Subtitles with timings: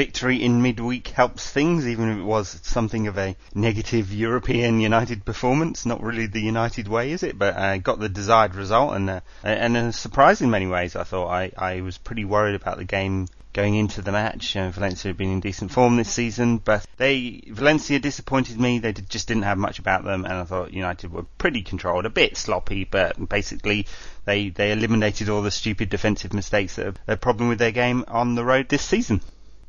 [0.00, 5.26] victory in midweek helps things, even if it was something of a negative European United
[5.26, 5.84] performance.
[5.84, 7.38] Not really the United way, is it?
[7.38, 10.96] But uh, got the desired result, and uh, and a surprise in many ways.
[10.96, 14.56] I thought I, I was pretty worried about the game going into the match.
[14.56, 18.78] Uh, Valencia had been in decent form this season, but they Valencia disappointed me.
[18.78, 22.06] They did, just didn't have much about them, and I thought United were pretty controlled,
[22.06, 23.86] a bit sloppy, but basically
[24.24, 28.06] they they eliminated all the stupid defensive mistakes that are a problem with their game
[28.08, 29.20] on the road this season.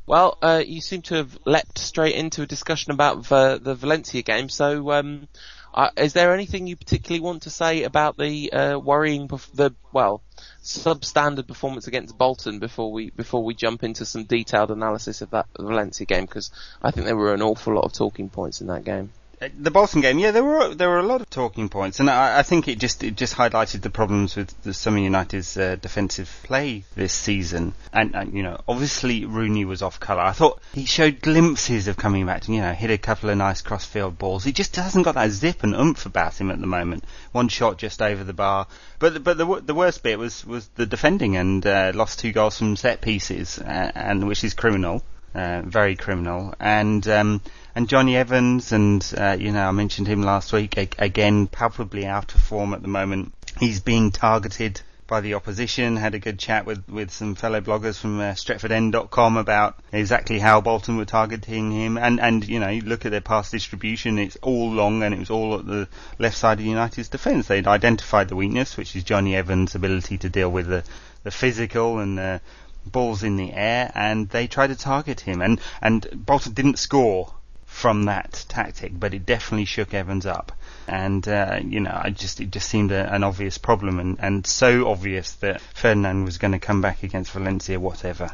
[0.05, 4.23] Well, uh, you seem to have leapt straight into a discussion about the, the Valencia
[4.23, 4.49] game.
[4.49, 5.27] So, um,
[5.73, 10.21] uh, is there anything you particularly want to say about the uh, worrying, the well,
[10.63, 15.47] substandard performance against Bolton before we before we jump into some detailed analysis of that
[15.57, 16.25] Valencia game?
[16.25, 16.51] Because
[16.83, 19.11] I think there were an awful lot of talking points in that game
[19.57, 22.39] the Bolton game, yeah, there were there were a lot of talking points, and I,
[22.39, 25.77] I think it just it just highlighted the problems with the, some of United's uh,
[25.77, 27.73] defensive play this season.
[27.91, 30.21] And, and, you know, obviously Rooney was off colour.
[30.21, 32.47] I thought he showed glimpses of coming back.
[32.47, 34.43] You know, hit a couple of nice crossfield balls.
[34.43, 37.03] He just hasn't got that zip and oomph about him at the moment.
[37.31, 38.67] One shot just over the bar,
[38.99, 42.59] but but the the worst bit was was the defending and uh, lost two goals
[42.59, 45.01] from set pieces, uh, and which is criminal.
[45.33, 46.53] Uh, very criminal.
[46.59, 47.41] And um,
[47.73, 50.77] and Jonny Evans, and uh, you know I mentioned him last week.
[50.77, 53.33] A- again, palpably out of form at the moment.
[53.59, 55.97] He's being targeted by the opposition.
[55.97, 60.61] Had a good chat with, with some fellow bloggers from uh, StretfordEnd.com about exactly how
[60.61, 61.97] Bolton were targeting him.
[61.97, 65.19] And, and, you know, you look at their past distribution, it's all long and it
[65.19, 67.47] was all at the left side of United's defence.
[67.47, 70.85] They'd identified the weakness, which is Jonny Evans' ability to deal with the,
[71.23, 72.39] the physical and uh,
[72.85, 75.41] balls in the air, and they tried to target him.
[75.41, 77.33] And, and Bolton didn't score
[77.65, 80.51] from that tactic, but it definitely shook Evans up.
[80.87, 84.45] And uh, you know, I just it just seemed a, an obvious problem, and, and
[84.45, 88.31] so obvious that Ferdinand was going to come back against Valencia, whatever.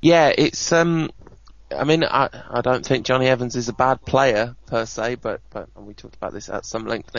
[0.00, 1.10] Yeah, it's um,
[1.74, 5.40] I mean, I, I don't think Jonny Evans is a bad player per se, but,
[5.50, 7.14] but we talked about this at some length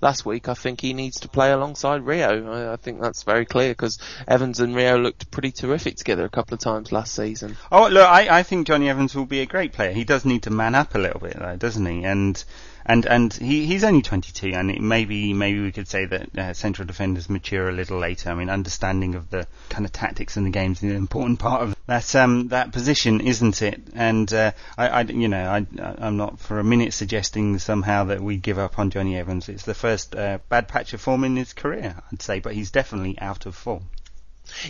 [0.00, 0.48] last week.
[0.48, 2.52] I think he needs to play alongside Rio.
[2.52, 3.98] I, I think that's very clear because
[4.28, 7.56] Evans and Rio looked pretty terrific together a couple of times last season.
[7.72, 9.92] Oh, look, I, I think Jonny Evans will be a great player.
[9.92, 12.04] He does need to man up a little bit though, doesn't he?
[12.04, 12.42] And
[12.86, 16.86] and and he he's only 22, and maybe maybe we could say that uh, central
[16.86, 18.30] defenders mature a little later.
[18.30, 21.62] I mean, understanding of the kind of tactics in the game is an important part
[21.62, 23.80] of that um that position, isn't it?
[23.94, 25.66] And uh, I, I you know I
[25.98, 29.48] I'm not for a minute suggesting somehow that we give up on Jonny Evans.
[29.48, 32.70] It's the first uh, bad patch of form in his career, I'd say, but he's
[32.70, 33.84] definitely out of form.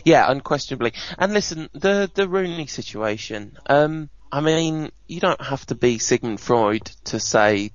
[0.05, 0.93] Yeah, unquestionably.
[1.19, 3.59] And listen, the the Rooney situation.
[3.67, 7.71] Um, I mean, you don't have to be Sigmund Freud to say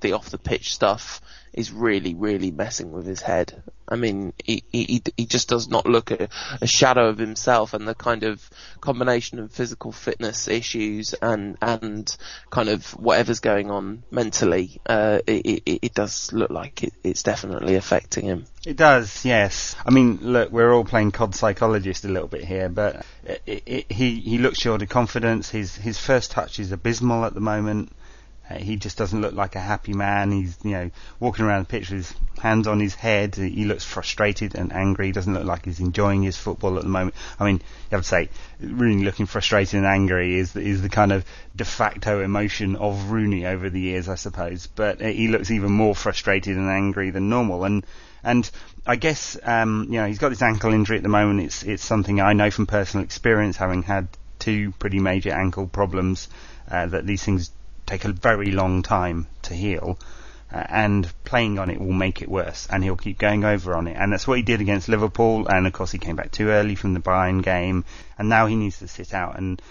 [0.00, 1.20] the off the pitch stuff
[1.52, 3.62] is really, really messing with his head.
[3.88, 6.28] I mean, he, he, he just does not look a,
[6.60, 8.48] a shadow of himself and the kind of
[8.80, 12.16] combination of physical fitness issues and, and
[12.50, 17.24] kind of whatever's going on mentally, uh, it, it, it does look like it, it's
[17.24, 18.44] definitely affecting him.
[18.64, 19.74] It does, yes.
[19.84, 23.92] I mean, look, we're all playing COD psychologist a little bit here, but it, it,
[23.92, 25.48] he he looks short of confidence.
[25.48, 27.90] His his first touch is abysmal at the moment.
[28.50, 30.32] Uh, he just doesn't look like a happy man.
[30.32, 30.90] He's, you know,
[31.20, 33.36] walking around the pitch with his hands on his head.
[33.36, 35.06] He looks frustrated and angry.
[35.06, 37.14] He doesn't look like he's enjoying his football at the moment.
[37.38, 38.28] I mean, you have to say,
[38.60, 41.24] really looking frustrated and angry is is the kind of
[41.54, 44.66] de facto emotion of Rooney over the years, I suppose.
[44.66, 47.64] But uh, he looks even more frustrated and angry than normal.
[47.64, 47.86] And
[48.24, 48.50] and
[48.84, 51.40] I guess um, you know he's got this ankle injury at the moment.
[51.40, 54.08] It's it's something I know from personal experience, having had
[54.40, 56.28] two pretty major ankle problems.
[56.68, 57.50] Uh, that these things
[57.90, 59.98] take a very long time to heal.
[60.52, 63.86] Uh, and playing on it will make it worse, and he'll keep going over on
[63.86, 63.96] it.
[63.96, 66.74] And that's what he did against Liverpool, and of course he came back too early
[66.74, 67.84] from the Bayern game,
[68.18, 69.38] and now he needs to sit out.
[69.38, 69.62] And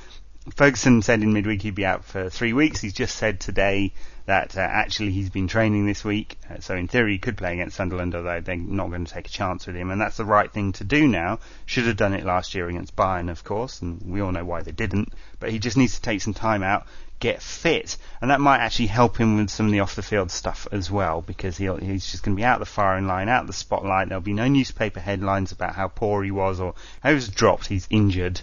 [0.55, 2.79] Ferguson said in midweek he'd be out for three weeks.
[2.79, 3.91] He's just said today
[4.25, 7.51] that uh, actually he's been training this week, uh, so in theory he could play
[7.51, 10.23] against Sunderland, although they're not going to take a chance with him, and that's the
[10.23, 11.39] right thing to do now.
[11.65, 14.61] Should have done it last year against Bayern, of course, and we all know why
[14.61, 15.11] they didn't.
[15.41, 16.87] But he just needs to take some time out,
[17.19, 20.31] get fit, and that might actually help him with some of the off the field
[20.31, 23.41] stuff as well because he's just going to be out of the firing line, out
[23.41, 24.09] of the spotlight.
[24.09, 27.67] There'll be no newspaper headlines about how poor he was or how he was dropped.
[27.67, 28.41] He's injured.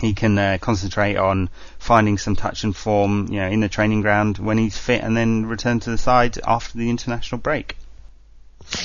[0.00, 4.00] He can uh, concentrate on finding some touch and form, you know, in the training
[4.00, 7.76] ground when he's fit, and then return to the side after the international break.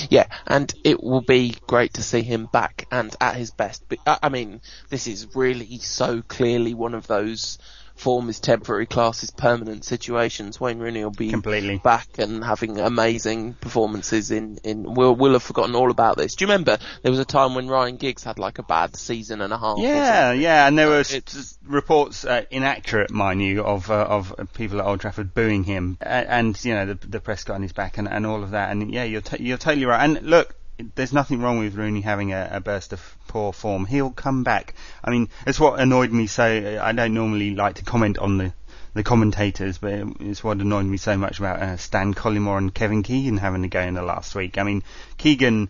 [0.08, 3.82] Yeah, and it will be great to see him back and at his best.
[4.06, 7.58] I mean, this is really so clearly one of those
[8.00, 10.58] form is temporary, class is permanent situations.
[10.60, 11.78] Wayne Rooney will be Completely.
[11.78, 16.34] back and having amazing performances in, in, we'll, we'll have forgotten all about this.
[16.34, 19.40] Do you remember there was a time when Ryan Giggs had like a bad season
[19.40, 19.78] and a half?
[19.78, 24.80] Yeah, yeah, and there were It's- reports, uh, inaccurate, mind you, of uh, of people
[24.80, 27.72] at Old Trafford booing him, A- and you know the, the press got on his
[27.72, 28.70] back and, and all of that.
[28.70, 30.02] And yeah, you're t- you're totally right.
[30.02, 30.54] And look,
[30.94, 33.86] there's nothing wrong with Rooney having a, a burst of poor form.
[33.86, 34.74] He'll come back.
[35.02, 36.44] I mean, it's what annoyed me so.
[36.82, 38.52] I don't normally like to comment on the
[38.94, 43.02] the commentators, but it's what annoyed me so much about uh, Stan Collymore and Kevin
[43.02, 44.58] Keegan having to go in the last week.
[44.58, 44.82] I mean,
[45.16, 45.68] Keegan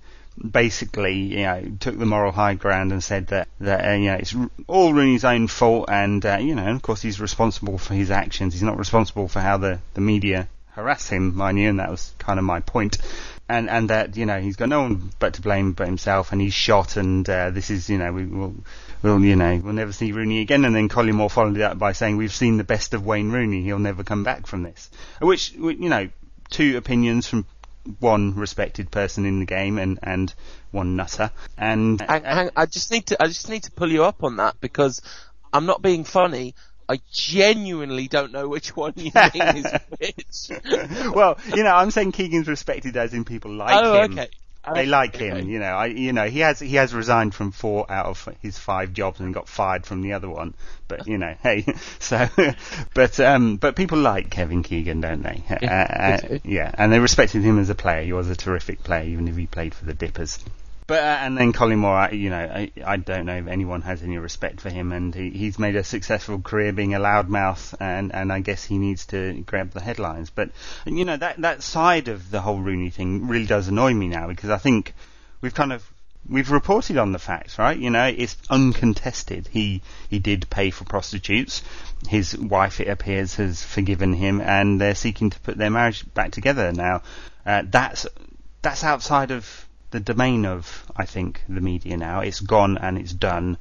[0.51, 4.17] basically, you know, took the moral high ground and said that that uh, you know
[4.17, 4.35] it's
[4.67, 8.55] all Rooney's own fault, and uh, you know, of course, he's responsible for his actions.
[8.55, 12.15] He's not responsible for how the the media harass him, mind you, and that was
[12.19, 12.99] kind of my point.
[13.51, 16.41] And and that you know he's got no one but to blame but himself, and
[16.41, 18.55] he's shot, and uh, this is you know we will
[19.03, 20.65] we'll you know we'll never see Rooney again.
[20.65, 23.63] And then Collymore followed it up by saying we've seen the best of Wayne Rooney,
[23.63, 24.89] he'll never come back from this.
[25.21, 26.09] Which you know
[26.51, 27.47] two opinions from
[27.99, 30.33] one respected person in the game and and
[30.71, 31.31] one nutter.
[31.59, 34.61] And hang, I just need to I just need to pull you up on that
[34.61, 35.03] because
[35.53, 36.55] I'm not being funny.
[36.91, 40.61] I genuinely don't know which one you mean is which.
[41.15, 44.13] well, you know, I'm saying Keegan's respected as in people like oh, him.
[44.13, 44.29] okay.
[44.75, 45.29] They like Okay.
[45.29, 45.73] him, you know.
[45.73, 49.21] I, you know, he has he has resigned from four out of his five jobs
[49.21, 50.53] and got fired from the other one.
[50.89, 51.65] But you know, hey,
[52.01, 52.29] so,
[52.93, 55.43] but um, but people like Kevin Keegan, don't they?
[55.49, 58.03] Yeah, uh, uh, yeah, and they respected him as a player.
[58.03, 60.39] He was a terrific player, even if he played for the Dippers.
[60.91, 64.03] But uh, and then Collymore, I, you know, I, I don't know if anyone has
[64.03, 68.13] any respect for him, and he, he's made a successful career being a loudmouth, and
[68.13, 70.31] and I guess he needs to grab the headlines.
[70.31, 70.51] But
[70.85, 74.27] you know that that side of the whole Rooney thing really does annoy me now
[74.27, 74.93] because I think
[75.41, 75.89] we've kind of
[76.29, 77.79] we've reported on the facts, right?
[77.79, 79.47] You know, it's uncontested.
[79.47, 81.63] He he did pay for prostitutes.
[82.09, 86.33] His wife, it appears, has forgiven him, and they're seeking to put their marriage back
[86.33, 87.03] together now.
[87.47, 88.09] Uh, that's
[88.61, 92.21] that's outside of the domain of, I think, the media now.
[92.21, 93.59] It's gone and it's done.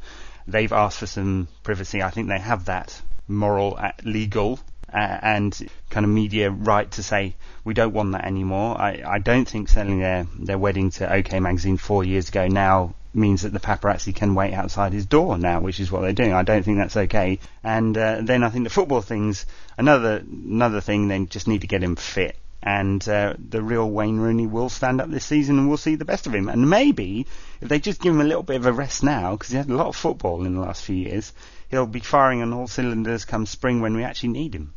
[0.48, 2.02] They've asked for some privacy.
[2.02, 4.60] I think they have that moral, uh, legal,
[4.94, 8.80] uh, and kind of media right to say we don't want that anymore.
[8.80, 12.96] I, I don't think selling their, their wedding to OK Magazine four years ago now
[13.14, 16.34] means that the paparazzi can wait outside his door now, which is what they're doing.
[16.34, 17.40] I don't think that's okay.
[17.64, 19.46] And uh, then I think the football things
[19.78, 21.08] another another thing.
[21.08, 25.00] They just need to get him fit and uh, the real Wayne Rooney will stand
[25.00, 26.50] up this season and we'll see the best of him.
[26.50, 27.26] And maybe
[27.62, 29.70] if they just give him a little bit of a rest now, because he had
[29.70, 31.32] a lot of football in the last few years,
[31.70, 34.74] he'll be firing on all cylinders come spring when we actually need him.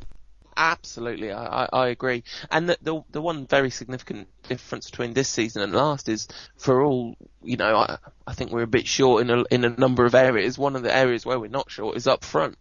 [0.55, 2.25] Absolutely, I, I, agree.
[2.51, 6.29] And the, the the one very significant difference between this season and last is,
[6.59, 7.97] for all you know, I,
[8.27, 10.59] I think we're a bit short in a in a number of areas.
[10.59, 12.59] One of the areas where we're not short is up front.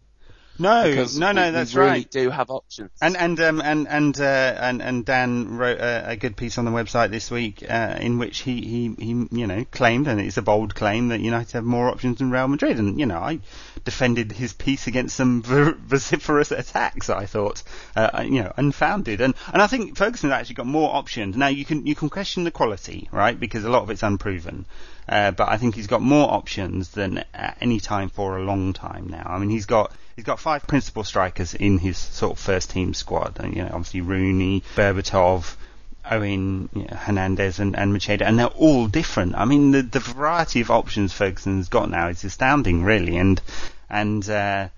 [0.58, 2.10] No, Because no, no, we, that's we really right.
[2.10, 2.90] do have options.
[3.00, 6.64] And and um and and uh, and and Dan wrote a, a good piece on
[6.64, 10.36] the website this week uh, in which he, he he you know claimed and it's
[10.36, 12.78] a bold claim that United have more options than Real Madrid.
[12.78, 13.40] And you know I
[13.84, 17.62] defended his piece against some ver- vociferous attacks I thought
[17.96, 19.20] uh, you know unfounded.
[19.20, 21.36] And and I think Ferguson has actually got more options.
[21.36, 23.38] Now you can you can question the quality right?
[23.38, 24.66] Because a lot of it's unproven.
[25.08, 28.72] Uh, but I think he's got more options than at any time for a long
[28.72, 29.26] time now.
[29.26, 32.94] I mean he's got he's got five principal strikers in his sort of first team
[32.94, 33.38] squad.
[33.40, 35.56] And, you know, obviously Rooney, Berbatov,
[36.10, 39.34] Owen, you know, Hernandez, and, and Macheda, and they're all different.
[39.36, 43.16] I mean, the the variety of options Ferguson's got now is astounding, really.
[43.16, 43.40] And
[43.88, 44.68] and uh,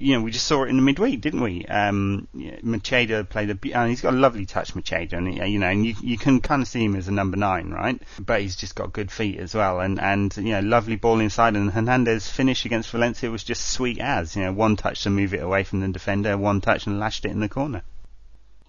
[0.00, 1.64] you know, we just saw it in the midweek, didn't we?
[1.66, 5.84] Um, Macheda played a, and he's got a lovely touch, Macheda, and you know, and
[5.84, 8.00] you you can kind of see him as a number nine, right?
[8.18, 11.56] But he's just got good feet as well, and and you know, lovely ball inside,
[11.56, 15.34] and Hernandez finish against Valencia was just sweet as, you know, one touch to move
[15.34, 17.82] it away from the defender, one touch and lashed it in the corner.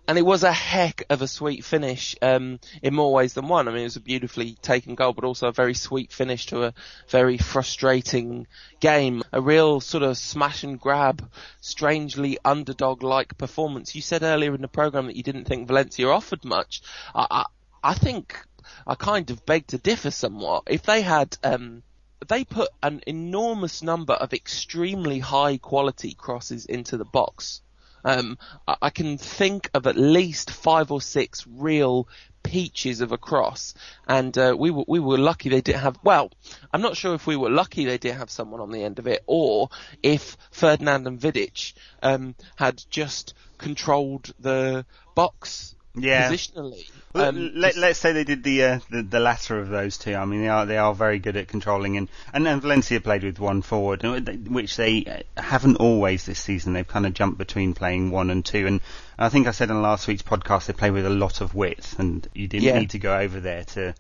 [0.08, 3.68] And it was a heck of a sweet finish um, in more ways than one.
[3.68, 6.64] I mean, it was a beautifully taken goal, but also a very sweet finish to
[6.64, 6.74] a
[7.10, 8.48] very frustrating
[8.80, 9.24] game.
[9.34, 13.96] A real sort of smash and grab, strangely underdog-like performance.
[13.96, 16.82] You said earlier in the program that you didn't think Valencia offered much.
[17.14, 17.46] I, I,
[17.84, 18.40] I think
[18.86, 20.64] I kind of beg to differ somewhat.
[20.68, 21.84] If they had um,
[22.28, 27.62] they put an enormous number of extremely high quality crosses into the box.
[28.04, 28.38] Um,
[28.68, 32.08] I, I can think of at least five or six real
[32.44, 33.74] peaches of a cross,
[34.08, 36.00] and uh, we were we were lucky they didn't have.
[36.04, 36.32] Well,
[36.72, 39.08] I'm not sure if we were lucky they didn't have someone on the end of
[39.08, 39.70] it, or
[40.02, 44.86] if Ferdinand and Vidic um, had just controlled the
[45.16, 46.30] box Yeah.
[46.32, 46.90] positionally.
[47.16, 50.14] Um, let, just- let's say they did the, uh, the the latter of those two.
[50.14, 53.24] I mean, they are they are very good at controlling, and and then Valencia played
[53.24, 54.04] with one forward,
[54.48, 56.74] which they haven't always this season.
[56.74, 58.82] They've kind of jumped between playing one and two, and
[59.18, 61.98] I think I said in last week's podcast they play with a lot of width,
[61.98, 62.80] and you didn't Yeah.
[62.80, 63.96] need to go over there to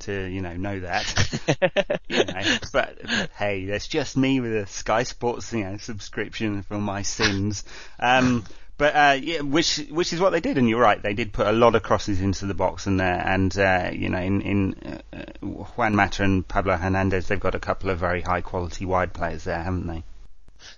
[0.00, 2.00] to you know know that.
[2.08, 6.62] you know, but, but hey, that's just me with a Sky Sports you know subscription
[6.62, 7.64] for my sins.
[7.98, 8.44] Um,
[8.82, 11.46] but uh, yeah, which which is what they did, and you're right, they did put
[11.46, 15.02] a lot of crosses into the box, and uh, and uh, you know in in
[15.12, 19.12] uh, Juan Mata and Pablo Hernandez, they've got a couple of very high quality wide
[19.12, 20.02] players there, haven't they?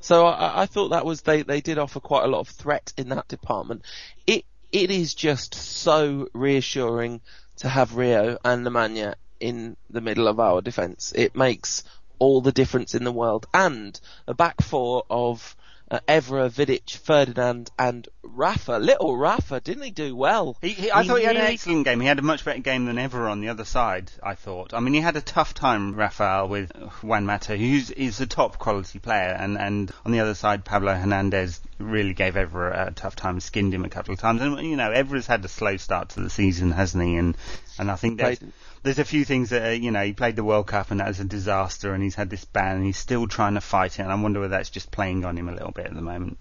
[0.00, 2.92] So I, I thought that was they, they did offer quite a lot of threat
[2.98, 3.80] in that department.
[4.26, 7.22] It it is just so reassuring
[7.56, 11.14] to have Rio and Nemanja in the middle of our defence.
[11.16, 11.84] It makes
[12.18, 13.46] all the difference in the world.
[13.54, 15.56] And a back four of
[15.90, 18.78] uh, Evra, Vidic, Ferdinand, and Rafa.
[18.78, 20.56] Little Rafa, didn't he do well?
[20.60, 22.00] He, he, I He thought he had an excellent game.
[22.00, 24.10] He had a much better game than Evra on the other side.
[24.22, 24.72] I thought.
[24.74, 26.72] I mean, he had a tough time, Rafael, with
[27.02, 30.94] Juan Mata, who's is a top quality player, and and on the other side, Pablo
[30.94, 34.76] Hernandez really gave Evra a tough time, skinned him a couple of times, and you
[34.76, 37.16] know, Evra's had a slow start to the season, hasn't he?
[37.16, 37.36] And
[37.78, 38.40] and I think Played-
[38.84, 41.08] there's a few things that uh, you know he played the World Cup and that
[41.08, 44.02] was a disaster, and he's had this ban, and he's still trying to fight it,
[44.02, 46.40] and I wonder whether that's just playing on him a little bit at the moment.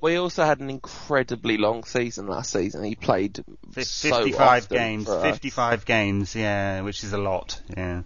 [0.00, 2.84] We also had an incredibly long season last season.
[2.84, 5.22] He played Fif- so 55 often games, for us.
[5.22, 8.02] 55 games, yeah, which is a lot, yeah.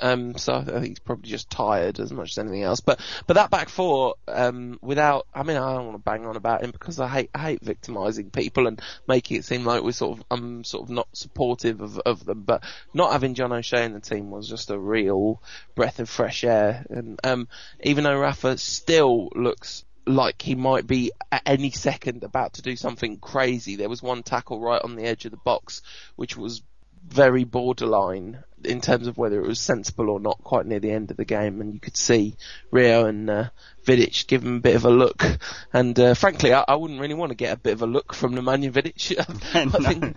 [0.00, 2.80] Um, so I think he's probably just tired as much as anything else.
[2.80, 6.36] But but that back four, um, without, I mean, I don't want to bang on
[6.36, 9.92] about him because I hate I hate victimising people and making it seem like we're
[9.92, 12.42] sort of I'm sort of not supportive of of them.
[12.42, 12.62] But
[12.94, 15.42] not having John O'Shea in the team was just a real
[15.74, 16.84] breath of fresh air.
[16.90, 17.48] And um,
[17.80, 22.76] even though Rafa still looks like he might be at any second about to do
[22.76, 23.76] something crazy.
[23.76, 25.82] There was one tackle right on the edge of the box,
[26.16, 26.62] which was
[27.06, 31.10] very borderline in terms of whether it was sensible or not quite near the end
[31.10, 32.34] of the game and you could see
[32.70, 33.48] Rio and uh,
[33.84, 35.24] Vidic give him a bit of a look.
[35.72, 38.14] And uh, frankly I, I wouldn't really want to get a bit of a look
[38.14, 39.16] from Nemanja Vidic.
[39.54, 40.16] I think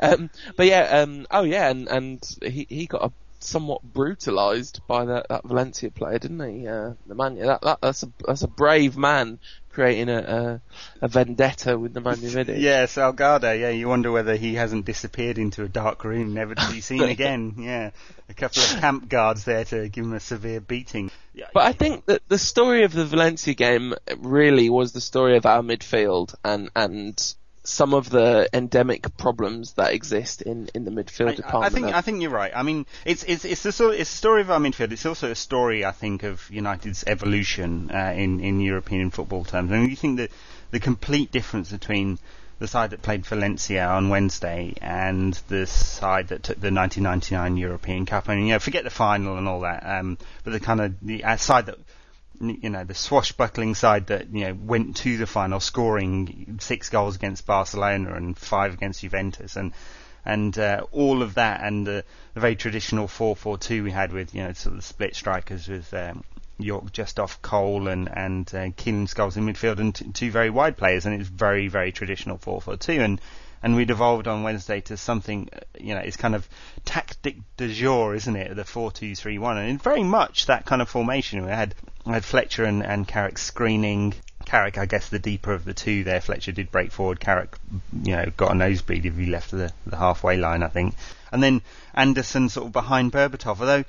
[0.00, 5.04] um, but yeah um, oh yeah and, and he, he got a somewhat brutalised by
[5.04, 6.66] that, that Valencia player didn't he?
[6.66, 9.38] Uh, Nemanja that, that, that's a that's a brave man
[9.74, 10.18] creating a,
[11.02, 13.58] a, a vendetta with Nemanja Vidic Yeah, Salgado.
[13.58, 17.02] Yeah, you wonder whether he hasn't disappeared into a dark room, never to be seen
[17.02, 17.54] again.
[17.58, 17.90] Yeah,
[18.28, 21.10] a couple of camp guards there to give him a severe beating.
[21.34, 25.36] Yeah, But I think that the story of the Valencia game really was the story
[25.36, 30.90] of our midfield and and some of the endemic problems that exist in, in the
[30.90, 31.74] midfield I, I department.
[31.74, 32.52] think I think you're right.
[32.54, 34.92] I mean, it's it's it's a sort it's a story of our midfield.
[34.92, 39.72] It's also a story, I think, of United's evolution uh, in in European football terms.
[39.72, 40.30] I mean, you think that
[40.70, 42.18] the complete difference between
[42.58, 48.06] the side that played Valencia on Wednesday and the side that took the 1999 European
[48.06, 48.28] Cup.
[48.28, 50.94] I mean, you know, forget the final and all that, um, but the kind of
[51.00, 51.78] the uh, side that
[52.40, 57.16] you know, the swashbuckling side that, you know, went to the final scoring six goals
[57.16, 59.72] against Barcelona and five against Juventus and,
[60.24, 64.52] and, uh, all of that and the, very traditional 4-4-2 we had with, you know,
[64.52, 66.24] sort of split strikers with, um,
[66.58, 70.50] Yorke just off Cole and, and, uh, Keelan Scholes in midfield and t- two very
[70.50, 73.20] wide players and it's very, very traditional 4-4-2 and,
[73.64, 76.46] and we'd evolved on Wednesday to something, uh, you know, it's kind of
[76.84, 78.54] tactic de jour, isn't it?
[78.54, 81.42] The 4-2-3-1, and very much that kind of formation.
[81.42, 84.12] We had, we had Fletcher and, and Carrick screening.
[84.44, 86.20] Carrick, I guess, the deeper of the two there.
[86.20, 87.20] Fletcher did break forward.
[87.20, 87.56] Carrick,
[88.02, 90.94] you know, got a nosebleed if he left the, the halfway line, I think.
[91.32, 91.62] And then
[91.94, 93.84] Anderson sort of behind Berbatov, although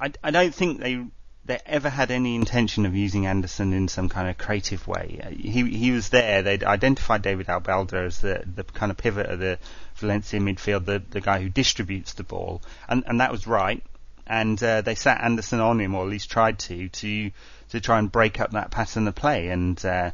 [0.00, 1.04] I, I don't think they
[1.48, 5.18] they ever had any intention of using Anderson in some kind of creative way.
[5.24, 6.42] Uh, He he was there.
[6.42, 9.58] They'd identified David Albelda as the the kind of pivot of the
[9.96, 13.82] Valencia midfield, the the guy who distributes the ball, and and that was right.
[14.26, 17.30] And uh, they sat Anderson on him, or at least tried to, to
[17.70, 19.48] to try and break up that pattern of play.
[19.48, 20.10] And uh,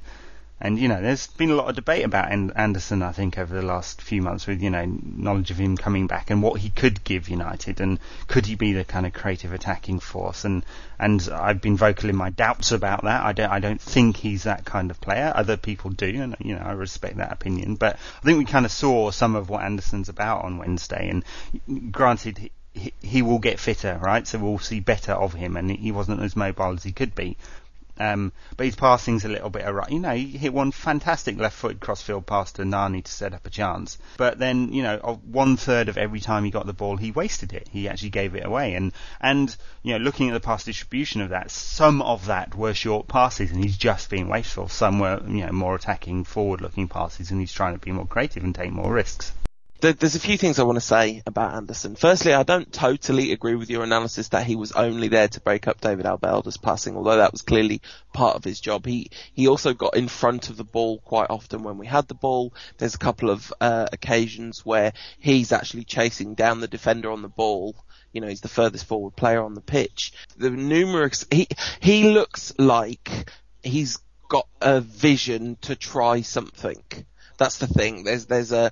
[0.65, 3.67] and you know, there's been a lot of debate about Anderson, I think, over the
[3.67, 7.05] last few months, with you know knowledge of him coming back and what he could
[7.05, 10.47] give United, and could he be the kind of creative attacking force?
[10.47, 10.65] And
[10.99, 13.27] and I've been vocal in my doubts about that.
[13.27, 15.35] I don't I don't think he's that kind of player.
[15.37, 17.75] Other people do, and you know I respect that opinion.
[17.75, 21.11] But I think we kind of saw some of what Anderson's about on Wednesday.
[21.11, 22.39] And granted.
[22.77, 24.27] He, he, will get fitter, right?
[24.27, 27.37] So we'll see better of him, and he wasn't as mobile as he could be.
[27.99, 29.87] Um, but his passing's a little bit awry.
[29.89, 33.51] You know, he hit one fantastic left-footed crossfield pass to Nani to set up a
[33.51, 33.99] chance.
[34.17, 37.53] But then, you know, one third of every time he got the ball, he wasted
[37.53, 37.69] it.
[37.71, 38.75] He actually gave it away.
[38.75, 42.75] And and you know, looking at the pass distribution of that, some of that were
[42.75, 44.69] short passes, and he's just being wasteful.
[44.69, 48.43] Some were, you know, more attacking, forward-looking passes, and he's trying to be more creative
[48.43, 49.33] and take more risks.
[49.93, 51.95] There's a few things I want to say about Anderson.
[51.95, 55.69] Firstly, I don't totally agree with your analysis that he was only there to break
[55.69, 57.83] up David Albelda's passing, although that was clearly
[58.15, 58.87] part of his job.
[58.87, 62.15] He he also got in front of the ball quite often when we had the
[62.15, 62.55] ball.
[62.79, 67.29] There's a couple of uh, occasions where he's actually chasing down the defender on the
[67.29, 67.77] ball.
[68.11, 70.15] You know, he's the furthest forward player on the pitch.
[70.39, 71.47] The numerous he
[71.81, 73.11] he looks like
[73.63, 73.99] he's
[74.31, 76.83] got a vision to try something.
[77.37, 78.05] That's the thing.
[78.05, 78.71] There's there's a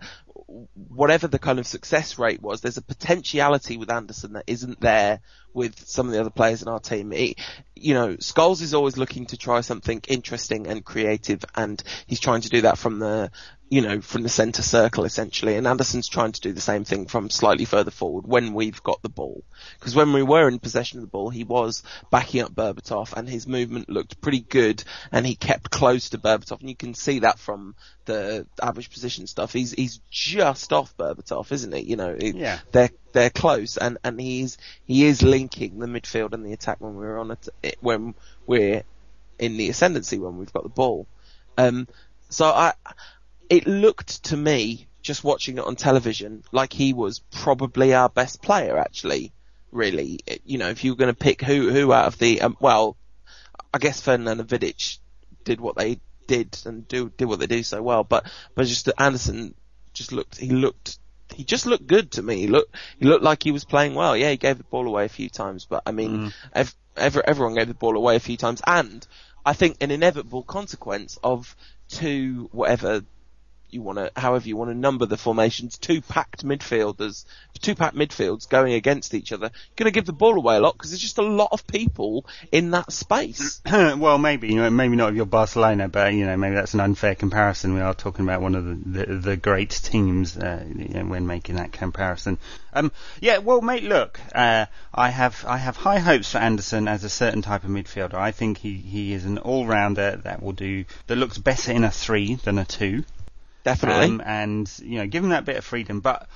[0.88, 5.21] whatever the kind of success rate was, there's a potentiality with Anderson that isn't there
[5.54, 7.11] with some of the other players in our team.
[7.11, 7.37] He,
[7.75, 12.42] you know, Scholes is always looking to try something interesting and creative, and he's trying
[12.42, 13.30] to do that from the
[13.73, 15.56] you know, from the centre circle essentially.
[15.56, 19.00] And Anderson's trying to do the same thing from slightly further forward when we've got
[19.00, 19.42] the ball.
[19.78, 23.26] Because when we were in possession of the ball, he was backing up Berbatov and
[23.26, 26.61] his movement looked pretty good and he kept close to Berbatov.
[26.61, 29.54] And you can see that from the average position stuff.
[29.54, 31.80] He's, he's just off Berbatov, isn't he?
[31.80, 32.59] You know, yeah.
[32.73, 36.94] they're, they're close and, and he's, he is linking the midfield and the attack when
[36.94, 38.14] we're on it, when
[38.46, 38.82] we're
[39.38, 41.06] in the ascendancy when we've got the ball.
[41.58, 41.88] Um,
[42.28, 42.75] so I,
[43.50, 48.40] it looked to me, just watching it on television, like he was probably our best
[48.42, 49.32] player actually.
[49.72, 52.58] Really, you know, if you were going to pick who who out of the um,
[52.61, 52.96] well,
[53.72, 54.99] I guess Ferdinand and Vidic
[55.44, 58.90] did what they did and do did what they do so well, but but just
[58.99, 59.54] Anderson
[59.94, 60.99] just looked he looked
[61.32, 62.38] he just looked good to me.
[62.38, 64.16] He looked he looked like he was playing well.
[64.16, 66.32] Yeah, he gave the ball away a few times, but I mean, mm.
[66.54, 69.06] ev- ev- everyone gave the ball away a few times, and
[69.44, 71.56] I think an inevitable consequence of
[71.88, 73.04] two whatever
[73.73, 77.25] you want to, however you want to number the formations, two packed midfielders,
[77.61, 80.75] two packed midfields going against each other, going to give the ball away a lot
[80.75, 83.61] because there's just a lot of people in that space.
[83.71, 86.81] well, maybe, you know, maybe not if you're Barcelona, but you know, maybe that's an
[86.81, 87.75] unfair comparison.
[87.75, 91.26] We are talking about one of the the, the great teams uh, you know, when
[91.26, 92.38] making that comparison.
[92.75, 97.04] Um, yeah, well, mate, look, uh, I have I have high hopes for Anderson as
[97.04, 98.15] a certain type of midfielder.
[98.15, 101.85] I think he, he is an all rounder that will do that looks better in
[101.85, 103.04] a three than a two.
[103.64, 104.06] Definitely.
[104.06, 106.00] Um, and you know, give him that bit of freedom.
[106.00, 106.28] But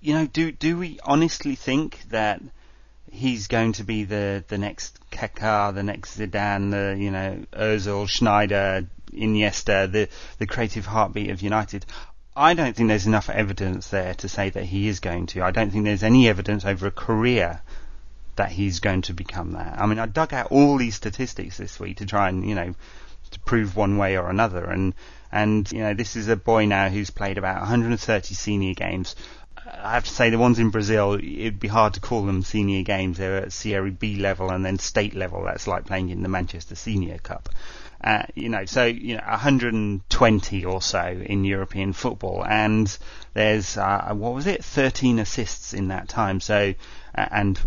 [0.00, 2.40] you know, do do we honestly think that
[3.10, 8.06] he's going to be the the next Kaká, the next Zidane, the you know Özil,
[8.06, 10.08] Sneijder, Iniesta, the
[10.38, 11.84] the creative heartbeat of United?
[12.36, 15.42] I don't think there's enough evidence there to say that he is going to.
[15.42, 17.60] I don't think there's any evidence over a career
[18.36, 19.80] that he's going to become that.
[19.80, 22.74] I mean, I dug out all these statistics this week to try and you know
[23.32, 24.94] to prove one way or another, and
[25.30, 29.14] and, you know, this is a boy now who's played about 130 senior games.
[29.56, 32.82] I have to say the ones in Brazil, it'd be hard to call them senior
[32.82, 33.18] games.
[33.18, 35.44] They're at Serie B level and then state level.
[35.44, 37.48] That's like playing in the Manchester Senior Cup.
[38.02, 42.96] Uh, you know, so you know, 120 or so in European football, and
[43.34, 46.40] there's uh, what was it, 13 assists in that time.
[46.40, 46.74] So,
[47.16, 47.60] uh, and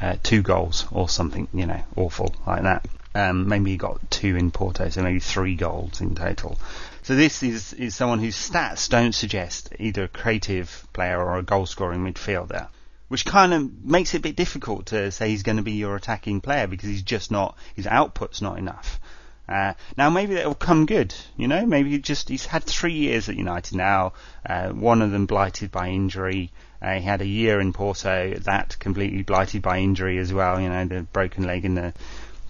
[0.00, 2.86] uh, two goals or something, you know, awful like that.
[3.14, 6.58] Um, maybe he got two in Porto, so maybe three goals in total.
[7.02, 11.42] So this is, is someone whose stats don't suggest either a creative player or a
[11.42, 12.68] goal scoring midfielder.
[13.08, 15.96] Which kind of makes it a bit difficult to say he's going to be your
[15.96, 19.00] attacking player because he's just not, his output's not enough.
[19.48, 21.66] Uh, now maybe that will come good, you know.
[21.66, 24.12] Maybe he just he's had three years at United now.
[24.46, 26.52] Uh, one of them blighted by injury.
[26.80, 30.60] Uh, he had a year in Porto that completely blighted by injury as well.
[30.60, 31.92] You know the broken leg in the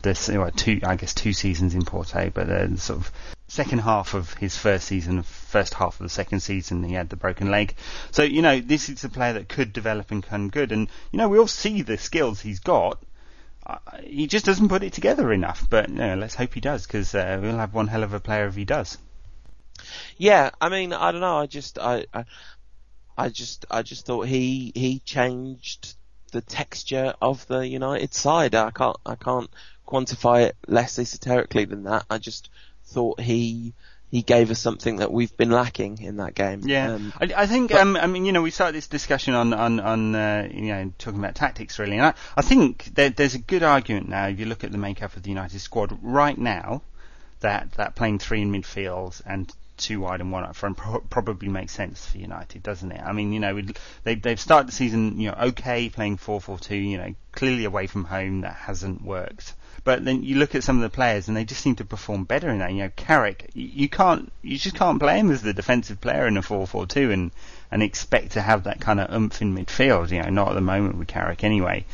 [0.03, 3.12] the well, two I guess two seasons in Porto, but the sort of
[3.53, 7.17] second half of his first season, first half of the second season, he had the
[7.17, 7.75] broken leg.
[8.11, 10.73] So, you know, this is a player that could develop and come good.
[10.73, 13.05] And, you know, we all see the skills he's got.
[13.67, 15.69] Uh, he just doesn't put it together enough.
[15.69, 18.21] But, you know, let's hope he does, because uh, we'll have one hell of a
[18.21, 18.97] player if he does.
[20.17, 21.37] Yeah, I mean, I don't know.
[21.37, 22.25] I just, I, I,
[23.19, 25.95] I just, I just thought he, he changed
[26.31, 28.55] the texture of the United side.
[28.55, 29.51] I can't, I can't
[29.87, 32.07] quantify it less esoterically than that.
[32.09, 32.49] I just
[32.92, 33.74] thought he
[34.11, 36.61] he gave us something that we've been lacking in that game.
[36.64, 37.70] Yeah, um, I, I, think.
[37.70, 40.66] But, um, I mean, you know, we started this discussion on on on uh, you
[40.66, 44.38] know talking about tactics really, and I, I think there's a good argument now if
[44.38, 46.83] you look at the makeup of the United squad right now
[47.40, 51.48] that that playing three in midfield and two wide and one up front pro- probably
[51.48, 53.00] makes sense for United, doesn't it?
[53.00, 53.61] I mean, you know,
[54.05, 57.64] they they've started the season you know okay playing four four two, you know, clearly
[57.64, 59.55] away from home that hasn't worked.
[59.85, 62.25] But then you look at some of the players and they just seem to perform
[62.25, 62.73] better in that.
[62.73, 66.37] You know, Carrick, you can't, you just can't play him as the defensive player in
[66.37, 67.31] a 4-4-2 and,
[67.71, 70.11] and expect to have that kind of oomph in midfield.
[70.11, 71.85] You know, not at the moment with Carrick anyway.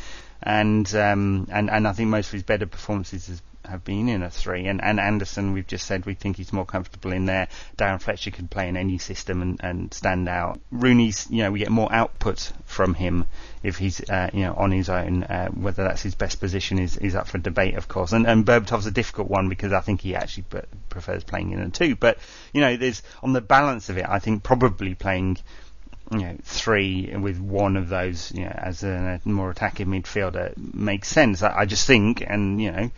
[0.43, 4.29] And, um, and, and I think most of his better performances have been in a
[4.29, 4.67] three.
[4.67, 7.47] And, and Anderson, we've just said we think he's more comfortable in there.
[7.77, 10.59] Darren Fletcher can play in any system and, and stand out.
[10.71, 13.25] Rooney's, you know, we get more output from him
[13.63, 15.23] if he's, uh, you know, on his own.
[15.23, 18.11] Uh, whether that's his best position is, is up for debate, of course.
[18.11, 20.45] And, and Berbatov's a difficult one because I think he actually
[20.89, 21.95] prefers playing in a two.
[21.95, 22.17] But,
[22.53, 25.37] you know, there's, on the balance of it, I think probably playing
[26.11, 31.07] you know, three with one of those, you know, as a more attacking midfielder makes
[31.07, 31.43] sense.
[31.43, 32.91] I, I just think, and you know,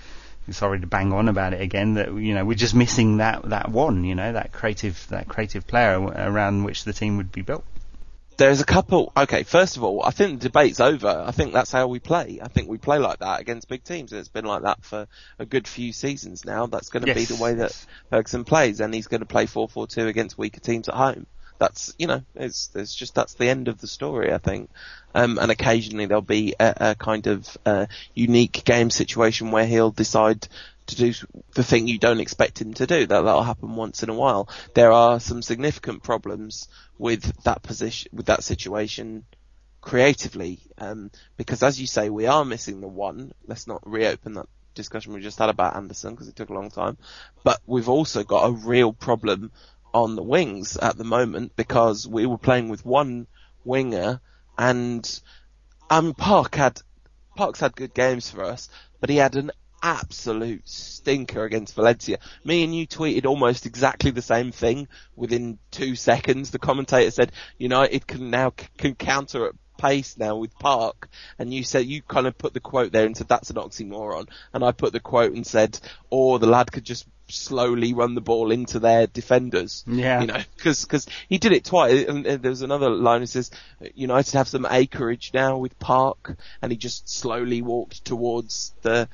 [0.50, 3.70] sorry to bang on about it again, that you know we're just missing that that
[3.70, 7.64] one, you know, that creative that creative player around which the team would be built.
[8.38, 9.12] There's a couple.
[9.16, 11.24] Okay, first of all, I think the debate's over.
[11.28, 12.40] I think that's how we play.
[12.42, 15.08] I think we play like that against big teams, and it's been like that for
[15.38, 16.66] a good few seasons now.
[16.66, 17.18] That's going to yes.
[17.18, 20.90] be the way that Ferguson plays, and he's going to play 4-4-2 against weaker teams
[20.90, 21.28] at home
[21.62, 24.72] that's you know it's it's just that's the end of the story I think.
[25.14, 29.92] Um, and occasionally there'll be a, a kind of uh, unique game situation where he'll
[29.92, 30.48] decide
[30.88, 31.14] to do
[31.54, 33.06] the thing you don't expect him to do.
[33.06, 34.50] That that'll happen once in a while.
[34.74, 39.26] There are some significant problems with that position with that situation
[39.82, 43.34] creatively um, because as you say we are missing the one.
[43.48, 46.70] Let's not reopen that discussion we just had about Anderson because it took a long
[46.70, 46.98] time.
[47.44, 49.52] But we've also got a real problem
[49.94, 53.28] on the wings at the moment because we were playing with one
[53.66, 54.22] winger
[54.62, 55.22] and
[55.90, 56.80] um Park had
[57.36, 58.70] Park's had good games for us,
[59.00, 62.20] but he had an absolute stinker against Valencia.
[62.44, 66.52] Me and you tweeted almost exactly the same thing within two seconds.
[66.52, 71.64] The commentator said United can now can counter at pace now with Park, and you
[71.64, 74.72] said you kind of put the quote there and said that's an oxymoron, and I
[74.72, 78.52] put the quote and said, or oh, the lad could just slowly run the ball
[78.52, 79.84] into their defenders.
[79.88, 80.22] Yeah.
[80.22, 82.06] You know, because cause he did it twice.
[82.08, 83.52] And there was another line that says
[83.96, 89.08] United have some acreage now with Park, and he just slowly walked towards the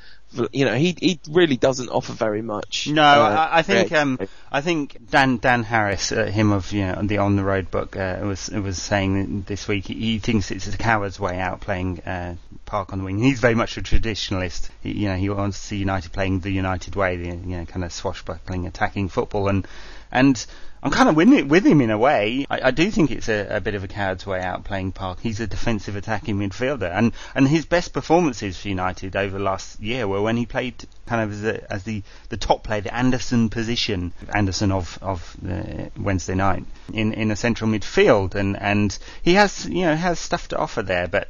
[0.52, 2.88] you know, he he really doesn't offer very much.
[2.88, 4.20] No, uh, I, I, think um,
[4.52, 7.96] I think Dan Dan Harris, uh, him of you know the On the Road book,
[7.96, 12.36] uh, was was saying this week he thinks it's a coward's way out playing uh,
[12.66, 13.20] Park on the wing.
[13.20, 14.70] He's very much a traditionalist.
[14.84, 17.66] He, you know, he wants to see United playing the United way, the you know
[17.66, 19.66] kind of swashbuckling attacking football, and
[20.12, 20.46] and
[20.84, 22.46] I'm kind of with, it, with him in a way.
[22.50, 25.20] I, I do think it's a, a, bit of a coward's way out playing Park.
[25.22, 29.80] He's a defensive attacking midfielder, and and his best performances for United over the last
[29.80, 30.76] year were when he played
[31.08, 35.36] kind of as, a, as the, the top player, the Anderson position, Anderson of of
[35.48, 36.64] uh, Wednesday night
[36.94, 40.84] in in a central midfield, and and he has you know has stuff to offer
[40.84, 41.28] there, but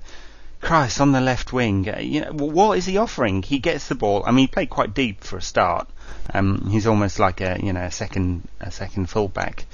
[0.62, 3.44] Christ, on the left wing, uh, you know, what is he offering?
[3.44, 4.24] He gets the ball.
[4.26, 5.88] I mean, he played quite deep for a start.
[6.34, 9.66] Um, he's almost like a you know a second a second fullback